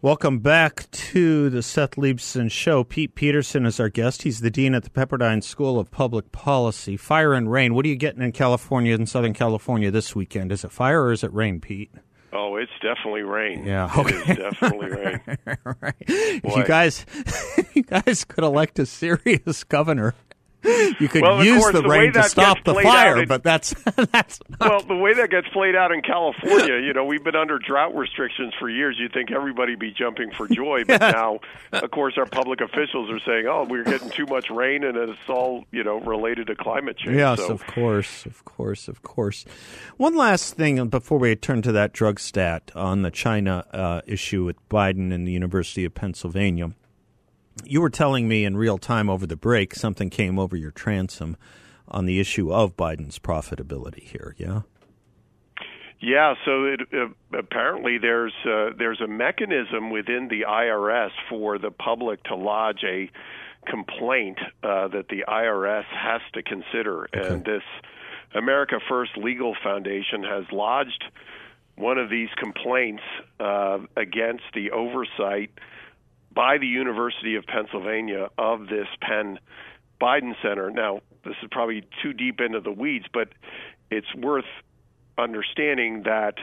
Welcome 0.02 0.40
back 0.40 0.90
to 0.90 1.48
the 1.48 1.62
Seth 1.62 1.92
Leibsohn 1.92 2.50
Show. 2.50 2.84
Pete 2.84 3.14
Peterson 3.14 3.64
is 3.64 3.80
our 3.80 3.88
guest. 3.88 4.22
He's 4.22 4.40
the 4.40 4.50
dean 4.50 4.74
at 4.74 4.84
the 4.84 4.90
Pepperdine 4.90 5.42
School 5.42 5.78
of 5.80 5.90
Public 5.90 6.32
Policy. 6.32 6.98
Fire 6.98 7.32
and 7.32 7.50
rain. 7.50 7.74
What 7.74 7.86
are 7.86 7.88
you 7.88 7.96
getting 7.96 8.20
in 8.20 8.32
California 8.32 8.94
and 8.94 9.08
Southern 9.08 9.32
California 9.32 9.90
this 9.90 10.14
weekend? 10.14 10.52
Is 10.52 10.64
it 10.64 10.70
fire 10.70 11.02
or 11.02 11.12
is 11.12 11.24
it 11.24 11.32
rain, 11.32 11.62
Pete? 11.62 11.90
Oh, 12.30 12.56
it's 12.56 12.70
definitely 12.82 13.22
rain. 13.22 13.64
Yeah, 13.64 13.90
okay. 13.96 14.14
it 14.16 14.28
is 14.28 14.36
definitely 14.36 14.90
rain. 14.90 15.20
right. 15.80 15.94
If 16.00 16.56
you 16.56 16.64
guys, 16.64 17.06
you 17.74 17.82
guys 17.82 18.24
could 18.24 18.44
elect 18.44 18.78
a 18.78 18.84
serious 18.84 19.64
governor 19.64 20.14
you 21.00 21.08
could 21.08 21.22
well, 21.22 21.44
use 21.44 21.62
course, 21.62 21.74
the, 21.74 21.82
the 21.82 21.88
rain 21.88 22.12
to 22.12 22.22
stop 22.24 22.64
the 22.64 22.74
fire, 22.74 23.22
in, 23.22 23.28
but 23.28 23.42
that's 23.42 23.74
that's 24.12 24.40
not. 24.48 24.60
well 24.60 24.82
the 24.82 24.96
way 24.96 25.14
that 25.14 25.30
gets 25.30 25.48
played 25.48 25.76
out 25.76 25.92
in 25.92 26.02
California. 26.02 26.78
You 26.80 26.92
know, 26.92 27.04
we've 27.04 27.22
been 27.22 27.36
under 27.36 27.58
drought 27.58 27.94
restrictions 27.94 28.52
for 28.58 28.68
years. 28.68 28.96
You'd 28.98 29.12
think 29.12 29.30
everybody 29.30 29.76
be 29.76 29.92
jumping 29.92 30.30
for 30.32 30.48
joy, 30.48 30.84
but 30.86 31.00
yes. 31.00 31.12
now, 31.12 31.38
of 31.72 31.90
course, 31.90 32.14
our 32.16 32.26
public 32.26 32.60
officials 32.60 33.10
are 33.10 33.20
saying, 33.20 33.46
"Oh, 33.46 33.66
we're 33.68 33.84
getting 33.84 34.10
too 34.10 34.26
much 34.26 34.50
rain, 34.50 34.82
and 34.82 34.96
it's 34.96 35.18
all 35.28 35.64
you 35.70 35.84
know 35.84 36.00
related 36.00 36.48
to 36.48 36.56
climate 36.56 36.96
change." 36.98 37.16
Yes, 37.16 37.38
so. 37.38 37.52
of 37.52 37.66
course, 37.66 38.26
of 38.26 38.44
course, 38.44 38.88
of 38.88 39.02
course. 39.02 39.44
One 39.98 40.16
last 40.16 40.54
thing 40.54 40.84
before 40.88 41.18
we 41.18 41.36
turn 41.36 41.62
to 41.62 41.72
that 41.72 41.92
drug 41.92 42.18
stat 42.18 42.72
on 42.74 43.02
the 43.02 43.10
China 43.10 43.64
uh, 43.72 44.00
issue 44.06 44.44
with 44.44 44.56
Biden 44.68 45.12
and 45.12 45.26
the 45.28 45.32
University 45.32 45.84
of 45.84 45.94
Pennsylvania 45.94 46.72
you 47.64 47.80
were 47.80 47.90
telling 47.90 48.28
me 48.28 48.44
in 48.44 48.56
real 48.56 48.78
time 48.78 49.08
over 49.08 49.26
the 49.26 49.36
break 49.36 49.74
something 49.74 50.10
came 50.10 50.38
over 50.38 50.56
your 50.56 50.70
transom 50.70 51.36
on 51.88 52.06
the 52.06 52.20
issue 52.20 52.52
of 52.52 52.76
Biden's 52.76 53.18
profitability 53.18 54.02
here, 54.02 54.34
yeah? 54.38 54.62
Yeah, 55.98 56.34
so 56.44 56.64
it, 56.64 56.80
uh, 56.92 57.38
apparently 57.38 57.96
there's 57.98 58.34
uh, 58.44 58.70
there's 58.76 59.00
a 59.00 59.06
mechanism 59.06 59.90
within 59.90 60.28
the 60.28 60.42
IRS 60.46 61.10
for 61.30 61.58
the 61.58 61.70
public 61.70 62.22
to 62.24 62.36
lodge 62.36 62.84
a 62.84 63.10
complaint 63.66 64.38
uh, 64.62 64.88
that 64.88 65.08
the 65.08 65.24
IRS 65.26 65.84
has 65.86 66.20
to 66.34 66.42
consider, 66.42 67.04
okay. 67.04 67.26
and 67.26 67.44
this 67.44 67.62
America 68.34 68.78
First 68.88 69.16
Legal 69.16 69.56
Foundation 69.64 70.22
has 70.22 70.44
lodged 70.52 71.04
one 71.76 71.98
of 71.98 72.10
these 72.10 72.28
complaints 72.36 73.02
uh, 73.40 73.78
against 73.96 74.44
the 74.54 74.72
oversight 74.72 75.50
by 76.36 76.58
the 76.58 76.66
University 76.66 77.34
of 77.34 77.46
Pennsylvania 77.46 78.28
of 78.38 78.68
this 78.68 78.86
Penn 79.00 79.40
Biden 80.00 80.34
Center. 80.42 80.70
Now, 80.70 81.00
this 81.24 81.34
is 81.42 81.48
probably 81.50 81.82
too 82.02 82.12
deep 82.12 82.40
into 82.40 82.60
the 82.60 82.70
weeds, 82.70 83.06
but 83.12 83.30
it's 83.90 84.14
worth 84.14 84.44
understanding 85.16 86.02
that 86.04 86.34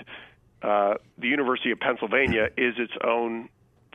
uh, 0.63 0.95
the 1.19 1.27
University 1.27 1.71
of 1.71 1.79
Pennsylvania 1.79 2.49
is 2.57 2.73
its 2.77 2.93
own 3.05 3.49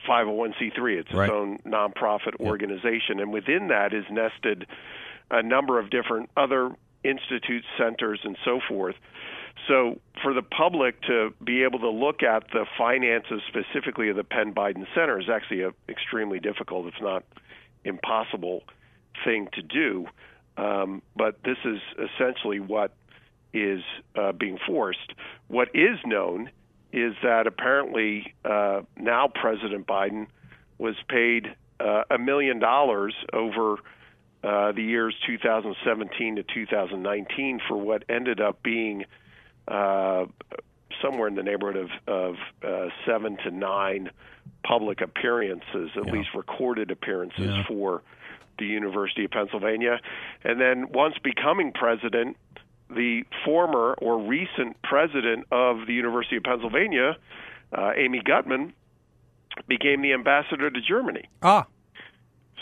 501c3. 0.07 0.99
It's 0.99 1.09
its 1.09 1.13
right. 1.13 1.29
own 1.29 1.59
nonprofit 1.67 2.39
organization, 2.39 3.19
and 3.19 3.33
within 3.33 3.67
that 3.67 3.93
is 3.93 4.05
nested 4.09 4.65
a 5.29 5.43
number 5.43 5.79
of 5.79 5.89
different 5.89 6.29
other 6.37 6.71
institutes, 7.03 7.67
centers, 7.77 8.21
and 8.23 8.37
so 8.45 8.61
forth. 8.67 8.95
So, 9.67 9.99
for 10.23 10.33
the 10.33 10.41
public 10.41 11.01
to 11.03 11.33
be 11.43 11.63
able 11.63 11.79
to 11.79 11.89
look 11.89 12.23
at 12.23 12.43
the 12.51 12.65
finances 12.77 13.41
specifically 13.47 14.09
of 14.09 14.15
the 14.15 14.23
Penn 14.23 14.53
Biden 14.53 14.85
Center 14.95 15.19
is 15.19 15.29
actually 15.29 15.61
an 15.61 15.73
extremely 15.87 16.39
difficult, 16.39 16.87
if 16.87 16.95
not 17.01 17.23
impossible, 17.83 18.63
thing 19.23 19.47
to 19.53 19.61
do. 19.61 20.07
Um, 20.57 21.01
but 21.15 21.41
this 21.43 21.57
is 21.63 21.79
essentially 21.97 22.59
what 22.59 22.93
is 23.53 23.81
uh, 24.15 24.31
being 24.33 24.57
forced. 24.65 25.13
What 25.47 25.69
is 25.73 25.97
known 26.05 26.49
is 26.91 27.13
that 27.23 27.47
apparently 27.47 28.33
uh, 28.43 28.81
now 28.97 29.27
President 29.27 29.87
Biden 29.87 30.27
was 30.77 30.95
paid 31.07 31.55
uh, 31.79 32.03
a 32.09 32.17
million 32.17 32.59
dollars 32.59 33.13
over 33.31 33.77
uh, 34.43 34.71
the 34.71 34.81
years 34.81 35.15
2017 35.27 36.37
to 36.37 36.43
2019 36.43 37.59
for 37.67 37.77
what 37.77 38.03
ended 38.09 38.41
up 38.41 38.63
being 38.63 39.05
uh, 39.69 40.25
somewhere 41.01 41.27
in 41.27 41.35
the 41.35 41.43
neighborhood 41.43 41.77
of, 41.77 41.89
of 42.07 42.35
uh, 42.63 42.89
seven 43.05 43.37
to 43.43 43.51
nine 43.51 44.09
public 44.63 45.01
appearances, 45.01 45.91
at 45.95 46.05
yeah. 46.05 46.11
least 46.11 46.29
recorded 46.35 46.91
appearances 46.91 47.39
yeah. 47.39 47.63
for 47.67 48.01
the 48.57 48.65
University 48.65 49.25
of 49.25 49.31
Pennsylvania. 49.31 49.99
And 50.43 50.59
then 50.59 50.91
once 50.91 51.15
becoming 51.23 51.71
president, 51.71 52.35
the 52.89 53.23
former 53.45 53.93
or 54.01 54.19
recent 54.19 54.81
president 54.81 55.47
of 55.51 55.87
the 55.87 55.93
University 55.93 56.37
of 56.37 56.43
Pennsylvania, 56.43 57.17
uh, 57.77 57.91
Amy 57.95 58.21
Gutmann, 58.21 58.73
became 59.67 60.01
the 60.01 60.13
ambassador 60.13 60.69
to 60.69 60.81
Germany. 60.81 61.23
Ah. 61.41 61.67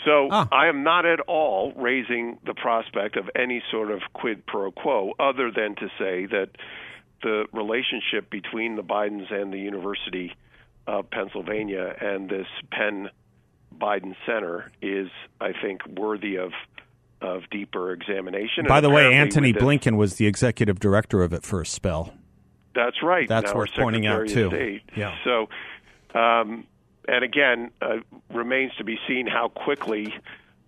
So 0.04 0.28
ah. 0.30 0.48
I 0.52 0.68
am 0.68 0.84
not 0.84 1.06
at 1.06 1.20
all 1.20 1.72
raising 1.76 2.38
the 2.46 2.54
prospect 2.54 3.16
of 3.16 3.28
any 3.34 3.62
sort 3.70 3.90
of 3.90 4.00
quid 4.12 4.46
pro 4.46 4.70
quo, 4.70 5.12
other 5.18 5.50
than 5.50 5.74
to 5.76 5.88
say 5.98 6.26
that 6.26 6.50
the 7.22 7.46
relationship 7.52 8.30
between 8.30 8.76
the 8.76 8.82
Bidens 8.82 9.32
and 9.32 9.52
the 9.52 9.58
University 9.58 10.34
of 10.86 11.10
Pennsylvania 11.10 11.94
and 12.00 12.28
this 12.28 12.46
Penn 12.70 13.10
Biden 13.76 14.16
Center 14.26 14.70
is, 14.80 15.08
I 15.40 15.52
think, 15.52 15.86
worthy 15.86 16.36
of 16.36 16.52
of 17.20 17.42
deeper 17.50 17.92
examination. 17.92 18.64
By 18.68 18.80
the 18.80 18.90
way, 18.90 19.12
Antony 19.12 19.52
Blinken 19.52 19.96
was 19.96 20.16
the 20.16 20.26
executive 20.26 20.78
director 20.78 21.22
of 21.22 21.32
it 21.32 21.42
for 21.42 21.60
a 21.60 21.66
spell. 21.66 22.14
That's 22.74 23.02
right. 23.02 23.28
That's 23.28 23.52
worth 23.52 23.70
pointing 23.74 24.06
out 24.06 24.28
too. 24.28 24.48
State. 24.48 24.82
Yeah. 24.94 25.16
So, 25.24 25.48
um, 26.18 26.64
and 27.08 27.24
again, 27.24 27.72
uh, 27.82 27.96
remains 28.32 28.72
to 28.78 28.84
be 28.84 28.98
seen 29.08 29.26
how 29.26 29.48
quickly 29.48 30.14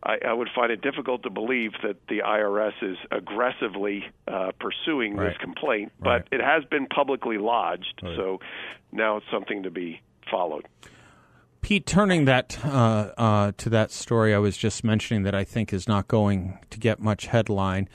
I, 0.03 0.17
I, 0.27 0.33
would 0.33 0.49
find 0.55 0.73
it 0.73 0.81
difficult 0.81 1.23
to 1.25 1.31
believe 1.31 1.73
that 1.83 1.97
the 2.09 2.21
IRS 2.21 2.73
is 2.83 2.97
aggressively 3.11 4.05
uh, 4.27 4.53
pursuing 4.59 5.15
right. 5.15 5.29
this 5.29 5.37
complaint, 5.39 5.93
right. 6.01 6.25
but 6.25 6.35
it 6.35 6.43
has 6.43 6.65
been 6.65 6.87
publicly 6.87 7.37
lodged, 7.39 8.01
right. 8.03 8.17
so 8.17 8.39
now 8.93 9.19
it's 9.19 9.27
something 9.31 9.63
to 9.65 9.71
be 9.71 10.01
followed. 10.31 10.67
Pete, 11.61 11.85
turning 11.85 12.25
that 12.25 12.59
uh, 12.65 13.13
uh, 13.19 13.53
to 13.59 13.69
that 13.69 13.91
story 13.91 14.35
I 14.35 14.39
was 14.39 14.57
just 14.57 14.83
mentioning 14.83 15.25
that 15.25 15.35
I 15.35 15.45
think 15.45 15.73
is 15.73 15.87
not 15.87 16.09
going 16.09 16.59
to 16.71 16.79
get 16.79 17.01
much 17.01 17.27
headline. 17.27 17.89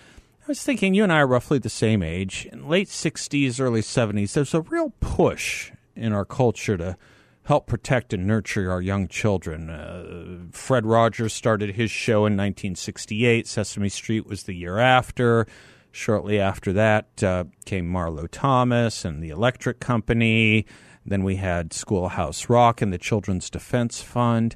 I 0.43 0.45
was 0.47 0.61
thinking 0.61 0.93
you 0.93 1.01
and 1.03 1.11
I 1.11 1.21
are 1.21 1.27
roughly 1.27 1.57
the 1.57 1.69
same 1.69 2.03
age. 2.03 2.47
In 2.51 2.69
late 2.69 2.87
60s, 2.87 3.59
early 3.59 3.81
70s, 3.81 4.33
there's 4.33 4.53
a 4.53 4.61
real 4.61 4.93
push 4.99 5.71
in 5.95 6.13
our 6.13 6.25
culture 6.25 6.77
to 6.77 6.97
help 7.45 7.67
protect 7.67 8.11
and 8.11 8.25
nurture 8.25 8.71
our 8.71 8.81
young 8.81 9.07
children. 9.07 9.69
Uh, 9.69 10.47
Fred 10.51 10.85
Rogers 10.85 11.31
started 11.33 11.75
his 11.75 11.91
show 11.91 12.25
in 12.25 12.33
1968. 12.33 13.47
Sesame 13.47 13.89
Street 13.89 14.25
was 14.25 14.43
the 14.43 14.53
year 14.53 14.79
after. 14.79 15.47
Shortly 15.91 16.39
after 16.39 16.73
that 16.73 17.23
uh, 17.23 17.45
came 17.65 17.89
Marlo 17.89 18.27
Thomas 18.29 19.05
and 19.05 19.23
the 19.23 19.29
Electric 19.29 19.79
Company. 19.79 20.65
Then 21.05 21.23
we 21.23 21.37
had 21.37 21.71
Schoolhouse 21.71 22.49
Rock 22.49 22.81
and 22.81 22.91
the 22.91 22.97
Children's 22.97 23.49
Defense 23.49 24.01
Fund. 24.01 24.55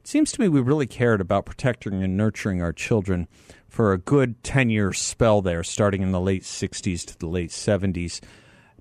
It 0.00 0.08
seems 0.08 0.32
to 0.32 0.40
me 0.40 0.48
we 0.48 0.60
really 0.60 0.86
cared 0.86 1.20
about 1.20 1.44
protecting 1.44 2.02
and 2.02 2.16
nurturing 2.16 2.62
our 2.62 2.72
children 2.72 3.28
for 3.68 3.92
a 3.92 3.98
good 3.98 4.42
10 4.42 4.70
year 4.70 4.94
spell 4.94 5.42
there, 5.42 5.62
starting 5.62 6.00
in 6.00 6.10
the 6.10 6.20
late 6.20 6.42
60s 6.42 7.04
to 7.06 7.18
the 7.18 7.28
late 7.28 7.50
70s. 7.50 8.20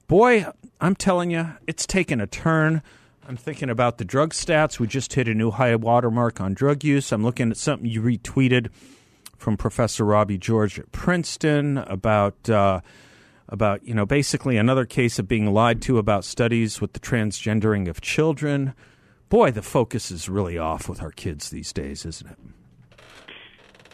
Boy, 0.07 0.47
I'm 0.79 0.95
telling 0.95 1.29
you, 1.29 1.51
it's 1.67 1.85
taken 1.85 2.21
a 2.21 2.25
turn. 2.25 2.81
I'm 3.29 3.37
thinking 3.37 3.69
about 3.69 3.99
the 3.99 4.05
drug 4.05 4.33
stats. 4.33 4.79
We 4.79 4.87
just 4.87 5.13
hit 5.13 5.27
a 5.27 5.35
new 5.35 5.51
high 5.51 5.75
watermark 5.75 6.41
on 6.41 6.55
drug 6.55 6.83
use. 6.83 7.11
I'm 7.11 7.21
looking 7.21 7.51
at 7.51 7.57
something 7.57 7.87
you 7.87 8.01
retweeted 8.01 8.69
from 9.37 9.55
Professor 9.55 10.03
Robbie 10.03 10.39
George 10.39 10.79
at 10.79 10.91
Princeton 10.91 11.77
about 11.77 12.49
uh, 12.49 12.81
about 13.47 13.85
you 13.85 13.93
know 13.93 14.07
basically 14.07 14.57
another 14.57 14.83
case 14.83 15.19
of 15.19 15.27
being 15.27 15.53
lied 15.53 15.79
to 15.83 15.99
about 15.99 16.25
studies 16.25 16.81
with 16.81 16.93
the 16.93 16.99
transgendering 16.99 17.87
of 17.87 18.01
children. 18.01 18.73
Boy, 19.29 19.51
the 19.51 19.61
focus 19.61 20.09
is 20.09 20.27
really 20.27 20.57
off 20.57 20.89
with 20.89 20.99
our 20.99 21.11
kids 21.11 21.51
these 21.51 21.71
days, 21.71 22.07
isn't 22.07 22.31
it? 22.31 22.37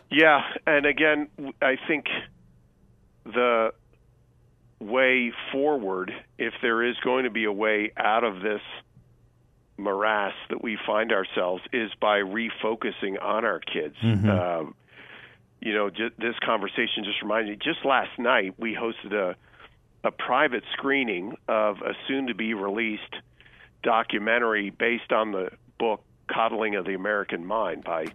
Yeah, 0.09 0.43
and 0.65 0.85
again, 0.85 1.27
I 1.61 1.75
think 1.89 2.05
the 3.25 3.73
way 4.79 5.33
forward, 5.51 6.13
if 6.37 6.53
there 6.61 6.81
is 6.83 6.95
going 7.03 7.25
to 7.25 7.29
be 7.29 7.43
a 7.43 7.51
way 7.51 7.91
out 7.97 8.23
of 8.23 8.41
this 8.41 8.61
morass 9.77 10.33
that 10.49 10.63
we 10.63 10.77
find 10.85 11.11
ourselves 11.11 11.63
is 11.73 11.91
by 11.99 12.19
refocusing 12.19 13.21
on 13.21 13.45
our 13.45 13.59
kids. 13.59 13.95
Mm-hmm. 14.03 14.29
Uh, 14.29 14.71
you 15.61 15.73
know, 15.73 15.89
this 15.89 16.35
conversation 16.45 17.03
just 17.03 17.21
reminded 17.21 17.51
me. 17.51 17.57
Just 17.63 17.85
last 17.85 18.17
night, 18.19 18.55
we 18.59 18.75
hosted 18.75 19.13
a 19.13 19.35
a 20.03 20.11
private 20.11 20.63
screening 20.73 21.35
of 21.47 21.77
a 21.81 21.93
soon-to-be 22.07 22.53
released 22.53 23.15
documentary 23.81 24.69
based 24.69 25.11
on 25.11 25.31
the 25.31 25.49
book 25.79 26.03
"Coddling 26.29 26.75
of 26.75 26.85
the 26.85 26.93
American 26.93 27.43
Mind" 27.43 27.83
by 27.83 28.05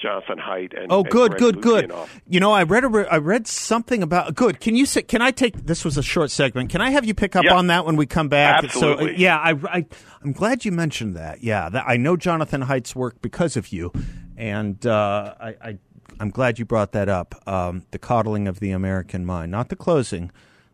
Jonathan 0.00 0.38
Haidt 0.38 0.76
and 0.78 0.90
oh, 0.90 1.00
and 1.00 1.10
good, 1.10 1.30
Greg 1.32 1.40
good, 1.40 1.62
good. 1.62 1.92
You 2.28 2.40
know, 2.40 2.52
I 2.52 2.64
read 2.64 2.84
a, 2.84 2.88
re- 2.88 3.06
I 3.06 3.16
read 3.18 3.46
something 3.46 4.02
about 4.02 4.34
good. 4.34 4.60
Can 4.60 4.76
you 4.76 4.86
say? 4.86 5.02
Can 5.02 5.22
I 5.22 5.30
take? 5.30 5.54
This 5.66 5.84
was 5.84 5.96
a 5.96 6.02
short 6.02 6.30
segment. 6.30 6.70
Can 6.70 6.80
I 6.80 6.90
have 6.90 7.04
you 7.04 7.14
pick 7.14 7.36
up 7.36 7.44
Yeah. 7.44 7.54
on 7.54 7.68
that 7.68 7.86
when 7.86 7.96
we 7.96 8.04
come 8.06 8.28
back? 8.28 8.64
Absolutely. 8.64 9.12
So, 9.14 9.18
yeah, 9.18 9.38
I, 9.38 9.54
I 9.68 9.86
I'm 10.22 10.32
glad 10.32 10.64
you 10.64 10.72
mentioned 10.72 11.16
that. 11.16 11.42
Yeah, 11.42 11.68
that, 11.68 11.84
I 11.86 11.96
know 11.96 12.16
Jonathan 12.16 12.62
Haidt's 12.62 12.94
work 12.94 13.22
because 13.22 13.56
of 13.56 13.72
you, 13.72 13.92
and 14.36 14.84
uh, 14.86 15.34
I, 15.40 15.48
I 15.62 15.78
I'm 16.20 16.30
glad 16.30 16.58
you 16.58 16.64
brought 16.64 16.92
that 16.92 17.08
up. 17.08 17.34
Um, 17.48 17.86
the 17.90 17.98
coddling 17.98 18.46
of 18.48 18.60
the 18.60 18.72
American 18.72 19.24
mind, 19.24 19.52
not 19.52 19.68
the 19.68 19.76
closing. 19.76 20.30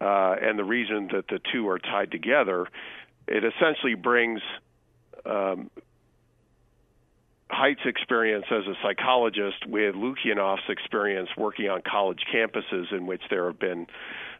uh, 0.00 0.34
and 0.40 0.58
the 0.58 0.64
reason 0.64 1.08
that 1.12 1.28
the 1.28 1.40
two 1.52 1.68
are 1.68 1.78
tied 1.78 2.10
together, 2.10 2.66
it 3.28 3.44
essentially 3.44 3.94
brings 3.94 4.40
um, 5.24 5.70
Haidt's 7.56 7.86
experience 7.86 8.46
as 8.50 8.66
a 8.66 8.74
psychologist 8.82 9.66
with 9.66 9.94
Lukianoff's 9.94 10.68
experience 10.68 11.30
working 11.36 11.68
on 11.68 11.82
college 11.82 12.20
campuses 12.32 12.92
in 12.92 13.06
which 13.06 13.22
there 13.30 13.46
have 13.46 13.58
been 13.58 13.86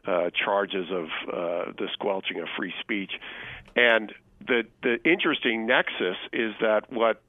uh, 0.05 0.29
charges 0.45 0.87
of 0.91 1.05
uh, 1.27 1.71
the 1.77 1.87
squelching 1.93 2.39
of 2.39 2.47
free 2.57 2.73
speech. 2.81 3.11
And 3.75 4.13
the 4.45 4.63
the 4.83 4.97
interesting 5.03 5.65
nexus 5.65 6.17
is 6.31 6.53
that 6.61 6.91
what 6.91 7.21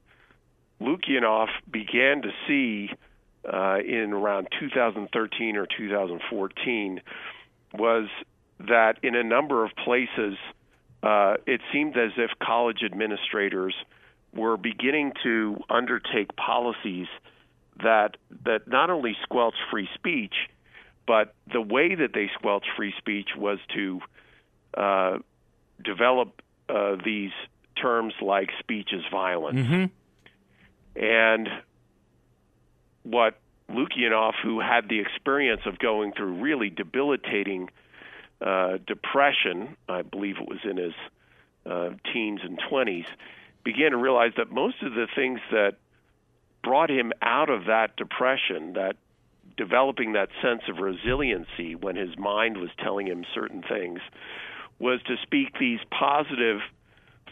Lukianoff 0.81 1.49
began 1.69 2.21
to 2.21 2.29
see 2.47 2.89
uh, 3.51 3.77
in 3.79 4.13
around 4.13 4.47
2013 4.59 5.57
or 5.57 5.65
2014 5.65 7.01
was 7.73 8.07
that 8.59 8.97
in 9.03 9.15
a 9.15 9.23
number 9.23 9.63
of 9.63 9.71
places 9.83 10.37
uh, 11.01 11.35
it 11.45 11.61
seemed 11.71 11.97
as 11.97 12.11
if 12.17 12.31
college 12.41 12.79
administrators 12.83 13.73
were 14.33 14.57
beginning 14.57 15.13
to 15.23 15.57
undertake 15.69 16.35
policies 16.35 17.07
that 17.83 18.17
that 18.45 18.67
not 18.67 18.89
only 18.89 19.15
squelch 19.23 19.55
free 19.71 19.89
speech, 19.95 20.33
but 21.07 21.33
the 21.51 21.61
way 21.61 21.95
that 21.95 22.13
they 22.13 22.29
squelch 22.35 22.65
free 22.75 22.93
speech 22.97 23.29
was 23.37 23.59
to 23.73 23.99
uh, 24.75 25.17
develop 25.83 26.41
uh, 26.67 26.95
these 27.03 27.31
terms 27.81 28.13
like 28.21 28.49
speech 28.59 28.89
is 28.93 29.01
violence. 29.11 29.57
And 30.95 31.49
what 33.03 33.39
Lukianoff, 33.71 34.33
who 34.43 34.59
had 34.59 34.89
the 34.89 34.99
experience 34.99 35.61
of 35.65 35.79
going 35.79 36.11
through 36.13 36.41
really 36.41 36.69
debilitating 36.69 37.69
uh, 38.41 38.77
depression, 38.85 39.75
I 39.87 40.01
believe 40.01 40.37
it 40.37 40.47
was 40.47 40.59
in 40.63 40.77
his 40.77 40.93
uh, 41.65 41.89
teens 42.11 42.41
and 42.43 42.59
20s, 42.59 43.05
began 43.63 43.91
to 43.91 43.97
realize 43.97 44.31
that 44.37 44.51
most 44.51 44.81
of 44.81 44.93
the 44.93 45.07
things 45.15 45.39
that 45.51 45.75
brought 46.63 46.89
him 46.89 47.11
out 47.21 47.49
of 47.49 47.65
that 47.65 47.95
depression, 47.95 48.73
that 48.73 48.95
developing 49.57 50.13
that 50.13 50.29
sense 50.41 50.61
of 50.69 50.77
resiliency 50.77 51.75
when 51.75 51.95
his 51.95 52.17
mind 52.17 52.57
was 52.57 52.69
telling 52.81 53.07
him 53.07 53.25
certain 53.33 53.63
things, 53.63 53.99
was 54.79 55.01
to 55.03 55.15
speak 55.23 55.57
these 55.59 55.79
positive 55.91 56.61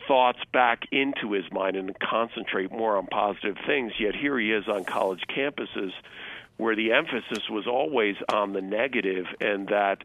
thoughts 0.08 0.40
back 0.54 0.84
into 0.92 1.34
his 1.34 1.46
mind 1.52 1.76
and 1.76 1.98
concentrate 2.00 2.72
more 2.72 2.98
on 2.98 3.08
positive 3.08 3.58
things. 3.66 3.94
Yet 4.00 4.16
here 4.16 4.40
he 4.40 4.52
is 4.52 4.68
on 4.68 4.86
college 4.86 5.24
campuses 5.30 5.92
where 6.58 6.76
the 6.76 6.92
emphasis 6.94 7.50
was 7.50 7.68
always 7.68 8.16
on 8.32 8.54
the 8.54 8.62
negative 8.62 9.26
and 9.40 9.68
that 9.68 10.04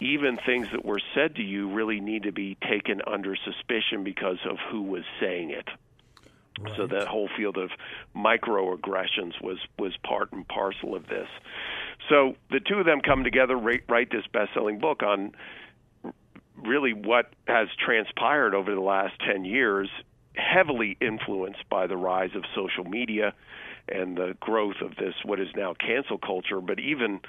even 0.00 0.38
things 0.44 0.68
that 0.72 0.84
were 0.84 1.00
said 1.14 1.36
to 1.36 1.42
you 1.42 1.72
really 1.72 2.00
need 2.00 2.24
to 2.24 2.32
be 2.32 2.56
taken 2.68 3.00
under 3.06 3.36
suspicion 3.36 4.04
because 4.04 4.38
of 4.48 4.56
who 4.70 4.82
was 4.82 5.04
saying 5.20 5.50
it. 5.50 5.68
So 6.76 6.86
that 6.86 7.08
whole 7.08 7.28
field 7.36 7.56
of 7.56 7.70
microaggressions 8.14 9.40
was 9.40 9.58
was 9.78 9.96
part 10.02 10.32
and 10.32 10.46
parcel 10.46 10.94
of 10.94 11.06
this. 11.06 11.28
So 12.08 12.34
the 12.50 12.60
two 12.60 12.76
of 12.76 12.86
them 12.86 13.00
come 13.00 13.24
together, 13.24 13.56
write, 13.56 13.84
write 13.88 14.10
this 14.10 14.26
best-selling 14.32 14.78
book 14.78 15.02
on 15.02 15.32
really 16.56 16.92
what 16.92 17.32
has 17.46 17.68
transpired 17.78 18.54
over 18.54 18.74
the 18.74 18.80
last 18.80 19.14
10 19.26 19.44
years, 19.44 19.88
heavily 20.34 20.96
influenced 21.00 21.68
by 21.70 21.86
the 21.86 21.96
rise 21.96 22.30
of 22.34 22.44
social 22.54 22.84
media 22.84 23.32
and 23.88 24.16
the 24.16 24.36
growth 24.40 24.76
of 24.82 24.96
this, 24.96 25.14
what 25.24 25.40
is 25.40 25.48
now 25.56 25.74
cancel 25.74 26.18
culture. 26.18 26.60
But 26.60 26.78
even 26.78 27.20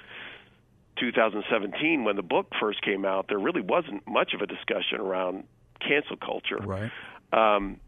2017, 1.00 2.04
when 2.04 2.16
the 2.16 2.22
book 2.22 2.48
first 2.60 2.82
came 2.82 3.06
out, 3.06 3.28
there 3.28 3.40
really 3.40 3.62
wasn't 3.62 4.08
much 4.08 4.34
of 4.34 4.42
a 4.42 4.48
discussion 4.48 5.00
around 5.00 5.44
cancel 5.80 6.18
culture. 6.18 6.58
Right. 6.58 6.92
Um, 7.34 7.80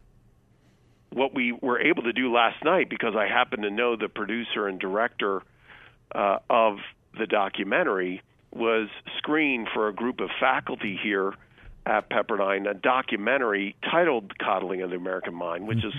what 1.12 1.34
we 1.34 1.52
were 1.52 1.80
able 1.80 2.02
to 2.02 2.12
do 2.12 2.32
last 2.32 2.64
night, 2.64 2.90
because 2.90 3.14
I 3.16 3.26
happen 3.26 3.62
to 3.62 3.70
know 3.70 3.96
the 3.96 4.08
producer 4.08 4.66
and 4.66 4.80
director 4.80 5.42
uh, 6.14 6.38
of 6.50 6.78
the 7.16 7.26
documentary, 7.26 8.22
was 8.52 8.88
screen 9.18 9.66
for 9.72 9.88
a 9.88 9.92
group 9.92 10.20
of 10.20 10.30
faculty 10.40 10.98
here 11.00 11.34
at 11.86 12.08
Pepperdine 12.08 12.68
a 12.68 12.74
documentary 12.74 13.76
titled 13.90 14.32
Coddling 14.38 14.82
of 14.82 14.90
the 14.90 14.96
American 14.96 15.34
Mind, 15.34 15.68
which 15.68 15.84
is, 15.84 15.92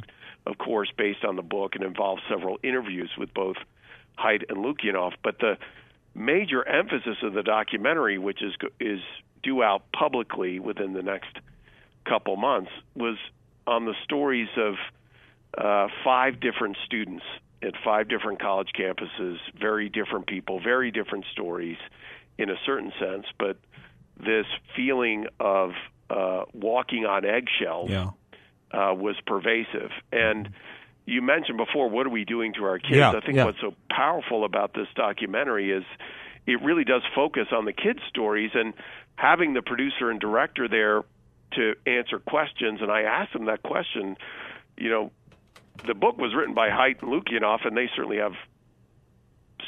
of 0.46 0.58
course, 0.58 0.90
based 0.98 1.24
on 1.24 1.36
the 1.36 1.42
book 1.42 1.76
and 1.76 1.84
involves 1.84 2.22
several 2.30 2.58
interviews 2.64 3.12
with 3.18 3.34
both 3.34 3.58
Haidt 4.18 4.44
and 4.50 4.66
Lukianoff. 4.66 5.14
But 5.24 5.40
the 5.40 5.58
major 6.16 6.68
emphasis 6.68 7.18
of 7.22 7.34
the 7.34 7.44
documentary, 7.44 8.18
which 8.18 8.42
is 8.42 8.54
is 8.80 9.02
due 9.44 9.62
out 9.62 9.84
publicly 9.92 10.60
within 10.60 10.94
the 10.94 11.04
next 11.04 11.38
couple 12.06 12.36
months, 12.38 12.72
was 12.96 13.18
on 13.68 13.86
the 13.86 13.94
stories 14.04 14.50
of 14.58 14.76
uh, 15.58 15.88
five 16.04 16.40
different 16.40 16.78
students 16.86 17.24
at 17.62 17.74
five 17.84 18.08
different 18.08 18.40
college 18.40 18.70
campuses, 18.78 19.38
very 19.60 19.90
different 19.90 20.28
people, 20.28 20.60
very 20.60 20.92
different 20.92 21.26
stories 21.32 21.78
in 22.38 22.50
a 22.50 22.56
certain 22.66 22.92
sense, 23.00 23.26
but 23.40 23.58
this 24.18 24.46
feeling 24.76 25.26
of 25.40 25.72
uh, 26.10 26.44
walking 26.54 27.06
on 27.06 27.26
eggshells 27.26 27.90
Yeah. 27.90 28.12
uh, 28.72 28.94
was 28.94 29.16
pervasive. 29.26 29.92
And 30.12 30.50
you 31.06 31.22
mentioned 31.22 31.58
before, 31.58 31.90
what 31.90 32.06
are 32.08 32.12
we 32.12 32.26
doing 32.26 32.54
to 32.54 32.64
our 32.66 32.80
kids? 32.80 32.96
Yeah, 32.96 33.12
I 33.12 33.20
think 33.22 33.36
yeah. 33.36 33.46
what's 33.46 33.62
so 33.62 33.74
powerful 33.90 34.44
about 34.44 34.74
this 34.74 34.88
documentary 34.96 35.72
is 35.72 35.84
it 36.48 36.62
really 36.64 36.84
does 36.84 37.04
focus 37.14 37.48
on 37.52 37.66
the 37.66 37.74
kids' 37.74 38.00
stories 38.10 38.52
and 38.54 38.74
having 39.16 39.54
the 39.54 39.62
producer 39.62 40.10
and 40.10 40.20
director 40.20 40.68
there 40.68 41.04
to 41.54 41.76
answer 41.86 42.20
questions. 42.20 42.82
And 42.82 42.92
I 42.92 43.02
asked 43.02 43.34
them 43.34 43.46
that 43.46 43.64
question. 43.64 44.18
You 44.78 44.90
know, 44.90 45.12
the 45.86 45.94
book 45.94 46.18
was 46.18 46.34
written 46.36 46.54
by 46.54 46.70
Haidt 46.70 47.02
and 47.02 47.12
Lukianoff, 47.12 47.66
and 47.66 47.78
they 47.78 47.90
certainly 47.96 48.18
have 48.18 48.34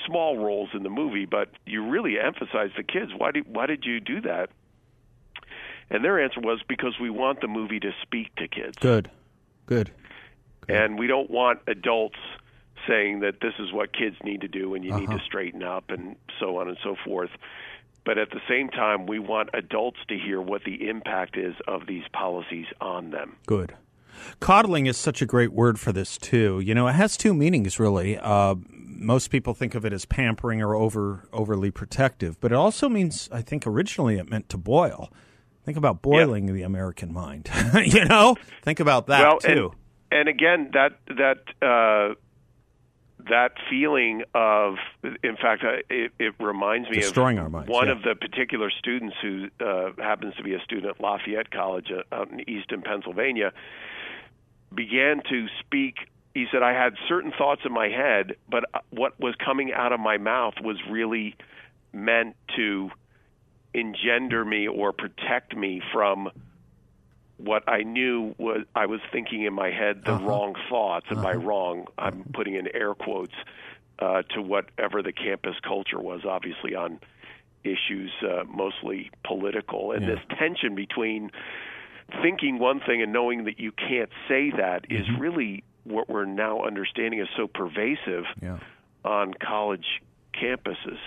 small 0.06 0.38
roles 0.38 0.70
in 0.74 0.84
the 0.84 0.90
movie, 0.90 1.26
but 1.26 1.50
you 1.66 1.88
really 1.88 2.20
emphasize 2.20 2.72
the 2.76 2.84
kids. 2.84 3.12
Why 3.16 3.32
did 3.32 3.46
why 3.48 3.66
did 3.66 3.86
you 3.86 4.00
do 4.00 4.22
that? 4.22 4.50
And 5.90 6.04
their 6.04 6.22
answer 6.22 6.42
was 6.42 6.62
because 6.68 7.00
we 7.00 7.10
want 7.10 7.42
the 7.42 7.48
movie 7.48 7.80
to 7.80 7.92
speak 8.02 8.36
to 8.36 8.48
kids. 8.48 8.78
Good. 8.80 9.10
Good. 9.66 9.92
And 10.70 11.00
we 11.00 11.08
don't 11.08 11.30
want 11.30 11.60
adults 11.68 12.18
saying 12.88 13.20
that 13.22 13.42
this 13.42 13.54
is 13.60 13.72
what 13.74 13.92
kids 13.94 14.16
need 14.24 14.42
to 14.42 14.48
do 14.48 14.74
and 14.76 14.84
you 14.84 14.94
need 14.94 15.10
Uh-huh. 15.10 15.18
to 15.18 15.24
straighten 15.24 15.64
up 15.64 15.90
and 15.90 16.16
so 16.40 16.58
on 16.58 16.68
and 16.68 16.78
so 16.84 16.96
forth. 17.06 17.30
But 18.06 18.18
at 18.18 18.30
the 18.30 18.40
same 18.48 18.70
time, 18.70 19.06
we 19.06 19.20
want 19.20 19.50
adults 19.54 19.98
to 20.08 20.18
hear 20.18 20.40
what 20.40 20.64
the 20.64 20.88
impact 20.88 21.36
is 21.38 21.56
of 21.68 21.88
these 21.88 22.04
policies 22.14 22.68
on 22.80 23.10
them. 23.12 23.36
Good. 23.46 23.74
Coddling 24.40 24.86
is 24.88 24.98
such 24.98 25.22
a 25.22 25.26
great 25.26 25.52
word 25.52 25.80
for 25.80 25.92
this 25.92 26.18
too. 26.18 26.60
You 26.60 26.74
know, 26.74 26.88
it 26.88 26.94
has 26.94 27.18
two 27.18 27.34
meanings 27.34 27.80
really. 27.80 28.18
Uh, 28.18 28.56
most 28.70 29.30
people 29.30 29.54
think 29.54 29.76
of 29.76 29.86
it 29.86 29.94
as 29.94 30.06
pampering 30.06 30.62
or 30.62 30.74
over 30.74 31.28
overly 31.32 31.70
protective, 31.70 32.40
but 32.40 32.52
it 32.52 32.56
also 32.56 32.90
means, 32.90 33.30
I 33.32 33.42
think, 33.42 33.68
originally 33.68 34.18
it 34.18 34.30
meant 34.30 34.50
to 34.50 34.58
boil. 34.58 35.12
Think 35.66 35.78
about 35.78 36.02
boiling 36.02 36.52
the 36.54 36.64
American 36.64 37.14
mind. 37.14 37.50
you 37.86 38.06
know, 38.06 38.36
think 38.64 38.80
about 38.80 39.08
that 39.08 39.22
well, 39.28 39.40
too. 39.40 39.72
And, 39.74 39.82
and 40.12 40.30
again, 40.30 40.72
that 40.74 41.00
that 41.08 41.66
uh, 41.66 42.16
that 43.30 43.54
feeling 43.70 44.24
of, 44.34 44.76
in 45.24 45.36
fact, 45.36 45.64
uh, 45.64 45.78
it, 45.90 46.12
it 46.20 46.34
reminds 46.40 46.90
me 46.90 46.98
Destroying 46.98 47.38
of 47.38 47.46
our 47.46 47.50
minds, 47.50 47.70
one 47.70 47.88
yeah. 47.88 47.94
of 47.94 48.04
the 48.04 48.16
particular 48.16 48.70
students 48.72 49.16
who 49.22 49.48
uh, 49.60 49.92
happens 49.98 50.36
to 50.36 50.44
be 50.44 50.54
a 50.54 50.62
student 50.62 50.88
at 50.96 51.02
Lafayette 51.02 51.52
College 51.52 51.92
uh, 51.92 52.16
out 52.16 52.32
in 52.32 52.50
Easton, 52.50 52.82
Pennsylvania, 52.82 53.52
began 54.74 55.22
to 55.30 55.48
speak. 55.60 55.96
He 56.34 56.46
said, 56.52 56.64
"I 56.64 56.74
had 56.74 56.94
certain 57.08 57.32
thoughts 57.38 57.62
in 57.66 57.74
my 57.74 57.90
head, 57.90 58.36
but 58.50 58.66
uh, 58.74 58.80
what 58.92 59.20
was 59.20 59.36
coming 59.44 59.74
out 59.74 59.92
of 59.92 60.00
my 60.00 60.18
mouth 60.18 60.54
was 60.62 60.78
really 60.90 61.36
meant 61.92 62.36
to 62.56 62.92
engender 63.74 64.46
me 64.46 64.68
or 64.68 64.94
protect 64.94 65.56
me 65.56 65.82
from." 65.92 66.30
What 67.38 67.64
I 67.68 67.84
knew 67.84 68.36
was 68.38 68.62
I 68.76 68.86
was 68.88 69.00
thinking 69.12 69.44
in 69.44 69.54
my 69.54 69.70
head 69.70 70.04
the 70.06 70.14
Uh-huh. 70.14 70.26
wrong 70.28 70.56
thoughts, 70.70 71.08
and 71.10 71.22
by 71.22 71.34
wrong, 71.34 71.86
I'm 71.98 72.26
putting 72.34 72.56
in 72.56 72.68
air 72.76 72.94
quotes 72.96 73.36
uh, 74.00 74.24
to 74.34 74.42
whatever 74.42 75.02
the 75.02 75.12
campus 75.14 75.56
culture 75.64 76.00
was, 76.00 76.26
obviously 76.26 76.76
on 76.76 77.00
issues 77.64 78.12
uh, 78.24 78.44
mostly 78.46 79.12
political, 79.26 79.92
and 79.92 80.04
Yeah. 80.04 80.16
this 80.16 80.20
tension 80.38 80.76
between 80.76 81.32
thinking 82.22 82.58
one 82.60 82.80
thing 82.80 83.02
and 83.02 83.12
knowing 83.12 83.44
that 83.46 83.60
you 83.60 83.72
can't 83.72 84.10
say 84.28 84.52
that 84.52 84.86
is 84.90 85.06
Mm-hmm. 85.08 85.22
really 85.22 85.64
what 85.84 86.10
we're 86.10 86.26
now 86.26 86.62
understanding 86.64 87.20
is 87.20 87.28
so 87.36 87.48
pervasive 87.48 88.26
Yeah. 88.42 88.60
on 89.04 89.34
college 89.36 90.02
campuses. 90.34 91.00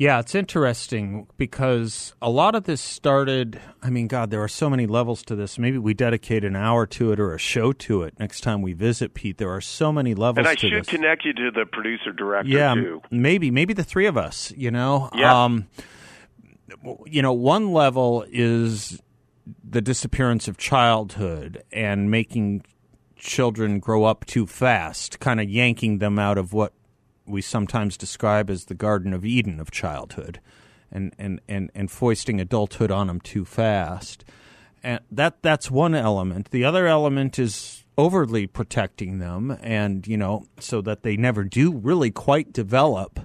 Yeah, 0.00 0.18
it's 0.18 0.34
interesting 0.34 1.26
because 1.36 2.14
a 2.22 2.30
lot 2.30 2.54
of 2.54 2.64
this 2.64 2.80
started. 2.80 3.60
I 3.82 3.90
mean, 3.90 4.06
God, 4.06 4.30
there 4.30 4.42
are 4.42 4.48
so 4.48 4.70
many 4.70 4.86
levels 4.86 5.22
to 5.24 5.36
this. 5.36 5.58
Maybe 5.58 5.76
we 5.76 5.92
dedicate 5.92 6.42
an 6.42 6.56
hour 6.56 6.86
to 6.86 7.12
it 7.12 7.20
or 7.20 7.34
a 7.34 7.38
show 7.38 7.74
to 7.74 8.04
it 8.04 8.18
next 8.18 8.40
time 8.40 8.62
we 8.62 8.72
visit, 8.72 9.12
Pete. 9.12 9.36
There 9.36 9.50
are 9.50 9.60
so 9.60 9.92
many 9.92 10.14
levels 10.14 10.38
And 10.38 10.48
I 10.48 10.54
should 10.54 10.72
this. 10.72 10.86
connect 10.86 11.26
you 11.26 11.34
to 11.34 11.50
the 11.50 11.66
producer 11.66 12.12
director 12.12 12.50
yeah, 12.50 12.72
too. 12.74 13.02
maybe, 13.10 13.50
maybe 13.50 13.74
the 13.74 13.84
three 13.84 14.06
of 14.06 14.16
us. 14.16 14.54
You 14.56 14.70
know, 14.70 15.10
Yeah. 15.14 15.44
um, 15.44 15.66
you 17.04 17.20
know, 17.20 17.34
one 17.34 17.74
level 17.74 18.24
is 18.32 19.02
the 19.62 19.82
disappearance 19.82 20.48
of 20.48 20.56
childhood 20.56 21.62
and 21.72 22.10
making 22.10 22.64
children 23.16 23.80
grow 23.80 24.04
up 24.04 24.24
too 24.24 24.46
fast, 24.46 25.20
kind 25.20 25.40
of 25.42 25.50
yanking 25.50 25.98
them 25.98 26.18
out 26.18 26.38
of 26.38 26.54
what 26.54 26.72
we 27.30 27.42
sometimes 27.42 27.96
describe 27.96 28.50
as 28.50 28.66
the 28.66 28.74
Garden 28.74 29.12
of 29.12 29.24
Eden 29.24 29.60
of 29.60 29.70
childhood, 29.70 30.40
and 30.90 31.14
and 31.18 31.40
and, 31.48 31.70
and 31.74 31.90
foisting 31.90 32.40
adulthood 32.40 32.90
on 32.90 33.06
them 33.06 33.20
too 33.20 33.44
fast. 33.44 34.24
And 34.82 35.00
that 35.10 35.42
that's 35.42 35.70
one 35.70 35.94
element. 35.94 36.50
The 36.50 36.64
other 36.64 36.86
element 36.86 37.38
is 37.38 37.84
overly 37.98 38.46
protecting 38.46 39.18
them, 39.18 39.56
and 39.60 40.06
you 40.06 40.16
know, 40.16 40.46
so 40.58 40.80
that 40.82 41.02
they 41.02 41.16
never 41.16 41.44
do 41.44 41.72
really 41.72 42.10
quite 42.10 42.52
develop 42.52 43.20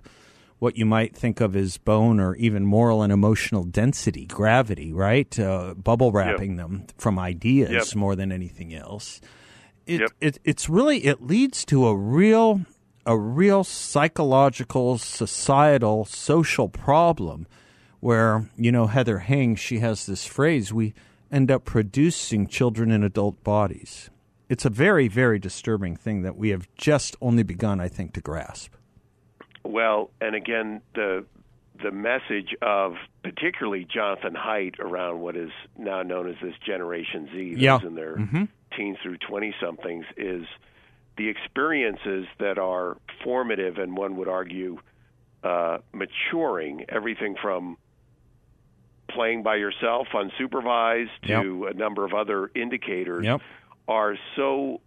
what 0.59 0.77
you 0.77 0.85
might 0.85 1.15
think 1.15 1.41
of 1.41 1.55
as 1.55 1.77
bone 1.77 2.19
or 2.19 2.33
even 2.37 2.65
moral 2.65 3.01
and 3.03 3.11
emotional 3.11 3.63
density, 3.65 4.25
gravity, 4.25 4.93
right? 4.93 5.37
Uh, 5.37 5.73
bubble 5.75 6.11
wrapping 6.13 6.55
them 6.55 6.85
from 6.97 7.19
ideas 7.19 7.71
Yep. 7.89 7.95
more 7.95 8.15
than 8.15 8.31
anything 8.31 8.73
else. 8.73 9.19
It, 9.85 9.99
Yep. 10.01 10.11
it, 10.21 10.39
it's 10.45 10.69
really 10.69 11.05
it 11.05 11.21
leads 11.21 11.65
to 11.65 11.87
a 11.87 11.95
real 11.95 12.61
a 13.05 13.17
real 13.17 13.63
psychological, 13.63 14.97
societal, 14.97 16.05
social 16.05 16.69
problem 16.69 17.47
where 17.99 18.49
you 18.57 18.71
know 18.71 18.87
Heather 18.87 19.19
Heying 19.19 19.55
she 19.55 19.79
has 19.79 20.05
this 20.05 20.25
phrase 20.25 20.73
we 20.73 20.93
end 21.31 21.49
up 21.49 21.65
producing 21.65 22.47
children 22.47 22.91
in 22.91 23.03
adult 23.03 23.43
bodies. 23.43 24.09
It's 24.49 24.65
a 24.65 24.69
very 24.69 25.07
very 25.07 25.39
disturbing 25.39 25.95
thing 25.95 26.21
that 26.21 26.35
we 26.37 26.49
have 26.49 26.67
just 26.75 27.15
only 27.21 27.43
begun 27.43 27.79
I 27.79 27.87
think 27.87 28.13
to 28.13 28.21
grasp. 28.21 28.73
Well, 29.63 30.11
and 30.21 30.35
again, 30.35 30.81
the 30.93 31.25
the 31.83 31.91
message 31.91 32.55
of 32.61 32.93
particularly 33.23 33.85
Jonathan 33.91 34.33
Haidt 34.33 34.79
around 34.79 35.19
what 35.19 35.35
is 35.35 35.49
now 35.77 36.03
known 36.03 36.29
as 36.29 36.35
this 36.41 36.53
Generation 36.65 37.27
Z, 37.33 37.53
those 37.55 37.61
Yeah. 37.61 37.79
in 37.83 37.95
their 37.95 38.15
Mhm. 38.17 38.47
teens 38.77 38.97
through 39.03 39.17
twenty 39.17 39.53
somethings, 39.59 40.05
is 40.15 40.45
the 41.17 41.29
experiences 41.29 42.25
that 42.39 42.57
are 42.57 42.97
formative 43.23 43.77
and 43.77 43.95
one 43.95 44.17
would 44.17 44.27
argue 44.27 44.77
uh, 45.43 45.77
maturing. 45.93 46.85
Everything 46.89 47.35
from 47.41 47.77
playing 49.09 49.43
by 49.43 49.55
yourself 49.55 50.07
unsupervised 50.13 51.09
to 51.27 51.65
a 51.67 51.73
number 51.73 52.03
of 52.05 52.13
other 52.13 52.49
indicators 52.55 53.23
Yep. 53.23 53.41
are 53.87 54.17
so 54.35 54.81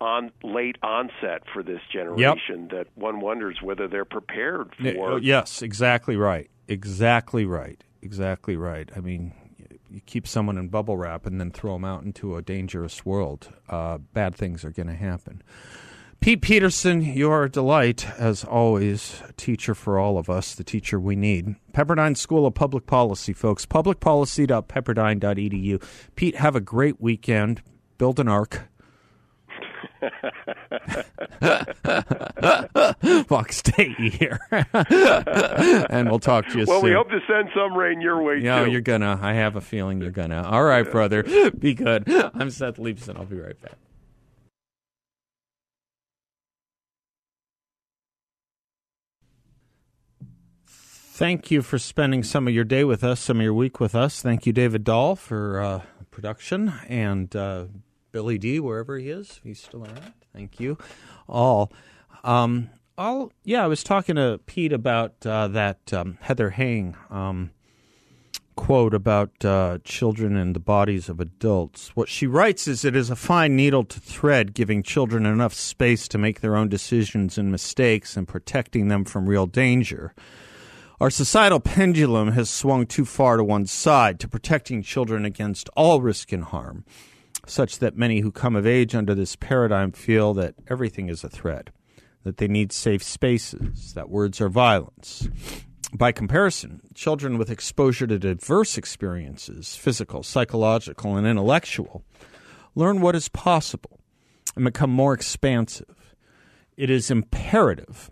on 0.00 0.32
late 0.42 0.76
onset 0.82 1.44
for 1.54 1.62
this 1.62 1.80
generation 1.92 2.68
that 2.72 2.88
one 2.96 3.20
wonders 3.20 3.62
whether 3.62 3.86
they're 3.86 4.04
prepared 4.04 4.74
for 4.74 5.12
oh, 5.12 5.16
yes, 5.16 5.62
exactly 5.62 6.16
right. 6.16 6.50
Exactly 6.66 7.44
right. 7.44 7.82
Exactly 8.02 8.56
right. 8.56 8.90
I 8.96 9.00
mean, 9.00 9.32
you 9.92 10.00
keep 10.06 10.26
someone 10.26 10.56
in 10.58 10.68
bubble 10.68 10.96
wrap 10.96 11.26
and 11.26 11.38
then 11.40 11.50
throw 11.50 11.74
them 11.74 11.84
out 11.84 12.02
into 12.02 12.36
a 12.36 12.42
dangerous 12.42 13.04
world. 13.04 13.50
Uh, 13.68 13.98
bad 13.98 14.34
things 14.34 14.64
are 14.64 14.70
going 14.70 14.88
to 14.88 14.94
happen. 14.94 15.42
Pete 16.20 16.40
Peterson, 16.40 17.02
you're 17.02 17.44
a 17.44 17.50
delight, 17.50 18.06
as 18.16 18.42
always, 18.44 19.20
teacher 19.36 19.74
for 19.74 19.98
all 19.98 20.16
of 20.18 20.30
us, 20.30 20.54
the 20.54 20.62
teacher 20.62 21.00
we 21.00 21.16
need. 21.16 21.56
Pepperdine 21.72 22.16
School 22.16 22.46
of 22.46 22.54
Public 22.54 22.86
Policy, 22.86 23.32
folks. 23.32 23.66
Publicpolicy.pepperdine.edu. 23.66 25.82
Pete, 26.14 26.36
have 26.36 26.54
a 26.54 26.60
great 26.60 27.00
weekend. 27.00 27.60
Build 27.98 28.20
an 28.20 28.28
ark. 28.28 28.68
Fuck, 33.26 33.52
stay 33.52 33.88
here. 33.98 34.40
and 35.90 36.08
we'll 36.10 36.18
talk 36.18 36.46
to 36.48 36.58
you 36.58 36.64
Well, 36.66 36.80
soon. 36.80 36.90
we 36.90 36.94
hope 36.94 37.08
to 37.10 37.20
send 37.26 37.48
some 37.54 37.76
rain 37.76 38.00
your 38.00 38.22
way 38.22 38.38
Yeah, 38.40 38.64
too. 38.64 38.70
you're 38.70 38.80
gonna. 38.80 39.18
I 39.20 39.34
have 39.34 39.56
a 39.56 39.60
feeling 39.60 40.00
you're 40.00 40.10
gonna. 40.10 40.42
All 40.42 40.64
right, 40.64 40.88
brother. 40.90 41.22
Be 41.58 41.74
good. 41.74 42.08
I'm 42.34 42.50
Seth 42.50 42.76
Leibsohn. 42.76 43.16
I'll 43.16 43.24
be 43.24 43.38
right 43.38 43.60
back. 43.60 43.72
Thank 50.66 51.50
you 51.50 51.62
for 51.62 51.78
spending 51.78 52.22
some 52.22 52.48
of 52.48 52.54
your 52.54 52.64
day 52.64 52.84
with 52.84 53.04
us, 53.04 53.20
some 53.20 53.38
of 53.38 53.42
your 53.42 53.54
week 53.54 53.80
with 53.80 53.94
us. 53.94 54.22
Thank 54.22 54.46
you, 54.46 54.52
David 54.52 54.82
Dahl, 54.84 55.14
for 55.14 55.60
uh, 55.60 55.82
production, 56.10 56.72
and 56.88 57.34
uh, 57.36 57.66
Billy 58.12 58.38
D, 58.38 58.60
wherever 58.60 58.98
he 58.98 59.08
is, 59.08 59.40
he's 59.42 59.60
still 59.60 59.84
around. 59.84 60.12
Thank 60.32 60.60
you, 60.60 60.78
all. 61.28 61.72
Um, 62.22 62.70
all 62.96 63.32
yeah, 63.44 63.64
I 63.64 63.66
was 63.66 63.82
talking 63.82 64.16
to 64.16 64.38
Pete 64.46 64.72
about 64.72 65.14
uh, 65.26 65.48
that 65.48 65.92
um, 65.92 66.18
Heather 66.20 66.50
Heying 66.50 66.94
um, 67.10 67.50
quote 68.54 68.94
about 68.94 69.44
uh, 69.44 69.78
children 69.82 70.36
and 70.36 70.54
the 70.54 70.60
bodies 70.60 71.08
of 71.08 71.20
adults. 71.20 71.96
What 71.96 72.08
she 72.08 72.26
writes 72.26 72.68
is 72.68 72.84
it 72.84 72.94
is 72.94 73.10
a 73.10 73.16
fine 73.16 73.56
needle 73.56 73.84
to 73.84 74.00
thread, 74.00 74.54
giving 74.54 74.82
children 74.82 75.26
enough 75.26 75.54
space 75.54 76.06
to 76.08 76.18
make 76.18 76.40
their 76.40 76.56
own 76.56 76.68
decisions 76.68 77.38
and 77.38 77.50
mistakes 77.50 78.16
and 78.16 78.28
protecting 78.28 78.88
them 78.88 79.04
from 79.04 79.28
real 79.28 79.46
danger. 79.46 80.14
Our 81.00 81.10
societal 81.10 81.60
pendulum 81.60 82.32
has 82.32 82.48
swung 82.48 82.86
too 82.86 83.04
far 83.04 83.36
to 83.36 83.42
one 83.42 83.66
side 83.66 84.20
to 84.20 84.28
protecting 84.28 84.82
children 84.82 85.24
against 85.24 85.68
all 85.76 86.00
risk 86.00 86.30
and 86.30 86.44
harm, 86.44 86.84
such 87.46 87.78
that 87.78 87.96
many 87.96 88.20
who 88.20 88.30
come 88.30 88.56
of 88.56 88.66
age 88.66 88.94
under 88.94 89.14
this 89.14 89.36
paradigm 89.36 89.92
feel 89.92 90.34
that 90.34 90.54
everything 90.68 91.08
is 91.08 91.24
a 91.24 91.28
threat, 91.28 91.70
that 92.24 92.36
they 92.36 92.48
need 92.48 92.72
safe 92.72 93.02
spaces, 93.02 93.94
that 93.94 94.10
words 94.10 94.40
are 94.40 94.48
violence. 94.48 95.28
By 95.94 96.12
comparison, 96.12 96.80
children 96.94 97.36
with 97.36 97.50
exposure 97.50 98.06
to 98.06 98.18
diverse 98.18 98.78
experiences, 98.78 99.76
physical, 99.76 100.22
psychological, 100.22 101.16
and 101.16 101.26
intellectual, 101.26 102.04
learn 102.74 103.00
what 103.00 103.14
is 103.14 103.28
possible 103.28 104.00
and 104.56 104.64
become 104.64 104.90
more 104.90 105.12
expansive. 105.12 106.14
It 106.76 106.88
is 106.88 107.10
imperative 107.10 108.10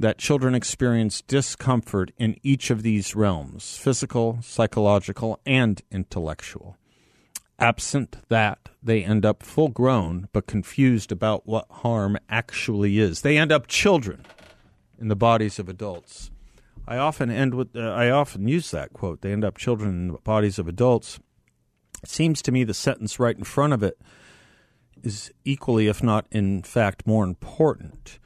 that 0.00 0.18
children 0.18 0.54
experience 0.54 1.22
discomfort 1.22 2.10
in 2.18 2.36
each 2.42 2.70
of 2.70 2.82
these 2.82 3.14
realms 3.14 3.76
physical, 3.76 4.38
psychological, 4.42 5.40
and 5.46 5.80
intellectual. 5.92 6.76
Absent 7.58 8.16
that, 8.28 8.70
they 8.82 9.04
end 9.04 9.24
up 9.24 9.42
full 9.42 9.68
grown 9.68 10.28
but 10.32 10.46
confused 10.46 11.12
about 11.12 11.46
what 11.46 11.66
harm 11.70 12.18
actually 12.28 12.98
is. 12.98 13.20
They 13.20 13.38
end 13.38 13.52
up 13.52 13.66
children 13.66 14.24
in 14.98 15.08
the 15.08 15.16
bodies 15.16 15.58
of 15.58 15.68
adults. 15.68 16.30
I 16.86 16.96
often 16.96 17.30
end 17.30 17.54
with 17.54 17.76
uh, 17.76 17.80
I 17.80 18.10
often 18.10 18.48
use 18.48 18.70
that 18.72 18.92
quote. 18.92 19.20
They 19.20 19.32
end 19.32 19.44
up 19.44 19.56
children 19.56 19.90
in 19.90 20.08
the 20.08 20.18
bodies 20.18 20.58
of 20.58 20.66
adults. 20.66 21.20
It 22.02 22.08
seems 22.08 22.42
to 22.42 22.52
me 22.52 22.64
the 22.64 22.74
sentence 22.74 23.20
right 23.20 23.36
in 23.36 23.44
front 23.44 23.72
of 23.72 23.82
it 23.82 23.98
is 25.02 25.32
equally, 25.44 25.86
if 25.86 26.02
not 26.02 26.26
in 26.30 26.62
fact 26.62 27.06
more 27.06 27.24
important. 27.24 28.18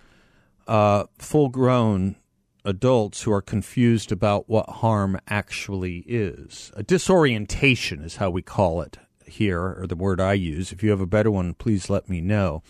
Uh, 0.66 1.05
full 1.18 1.49
grown 1.49 2.16
adults 2.64 3.22
who 3.22 3.33
are 3.33 3.43
confused 3.43 4.11
about 4.11 4.49
what 4.49 4.68
harm 4.68 5.18
actually 5.29 5.99
is. 6.07 6.72
A 6.74 6.83
disorientation 6.83 8.03
is 8.03 8.16
how 8.16 8.31
we 8.31 8.43
call 8.43 8.81
it 8.83 8.99
here, 9.27 9.77
or 9.79 9.87
the 9.87 9.97
word 9.97 10.20
I 10.20 10.35
use. 10.35 10.72
If 10.72 10.83
you 10.83 10.91
have 10.91 11.01
a 11.01 11.07
better 11.07 11.31
one, 11.31 11.55
please 11.55 11.91
let 11.91 12.09
me 12.09 12.20
know. 12.20 12.62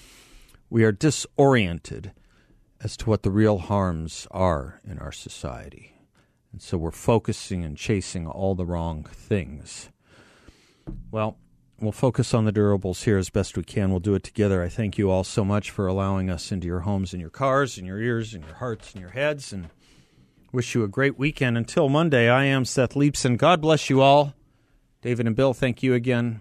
We 0.69 0.85
are 0.85 0.93
disoriented 0.93 2.13
as 2.83 2.97
to 2.99 3.09
what 3.09 3.23
the 3.23 3.31
real 3.31 3.59
harms 3.59 4.27
are 4.31 4.81
in 4.85 4.99
our 4.99 5.13
society. 5.13 5.93
And 6.53 6.61
so 6.63 6.79
we're 6.79 6.91
focusing 6.91 7.65
and 7.65 7.77
chasing 7.77 8.27
all 8.27 8.55
the 8.55 8.67
wrong 8.67 9.05
things. 9.05 9.91
Well, 11.11 11.37
we'll 11.81 11.93
focus 11.93 12.33
on 12.33 12.45
the 12.45 12.53
durables 12.53 13.05
here 13.05 13.19
as 13.19 13.31
best 13.31 13.57
we 13.57 13.65
can. 13.65 13.91
We'll 13.91 14.01
do 14.01 14.15
it 14.15 14.23
together. 14.23 14.63
I 14.63 14.69
thank 14.69 14.99
you 14.99 15.11
all 15.11 15.25
so 15.25 15.45
much 15.45 15.71
for 15.71 15.87
allowing 15.87 16.31
us 16.31 16.53
into 16.53 16.67
your 16.67 16.81
homes 16.81 17.13
and 17.13 17.21
your 17.21 17.31
cars 17.31 17.77
and 17.77 17.87
your 17.87 17.99
ears 17.99 18.35
and 18.35 18.45
your 18.45 18.55
hearts 18.57 18.93
and 18.93 19.01
your 19.01 19.11
heads 19.11 19.53
and 19.53 19.69
wish 20.53 20.75
you 20.75 20.83
a 20.83 20.89
great 20.89 21.19
weekend. 21.19 21.57
Until 21.59 21.89
Monday, 21.89 22.29
I 22.29 22.45
am 22.45 22.65
Seth 22.65 22.95
Leibsohn. 22.95 23.37
God 23.37 23.61
bless 23.61 23.91
you 23.91 24.01
all. 24.01 24.35
David 25.03 25.27
and 25.27 25.37
Bill, 25.37 25.53
thank 25.53 25.83
you 25.83 25.95
again. 25.95 26.41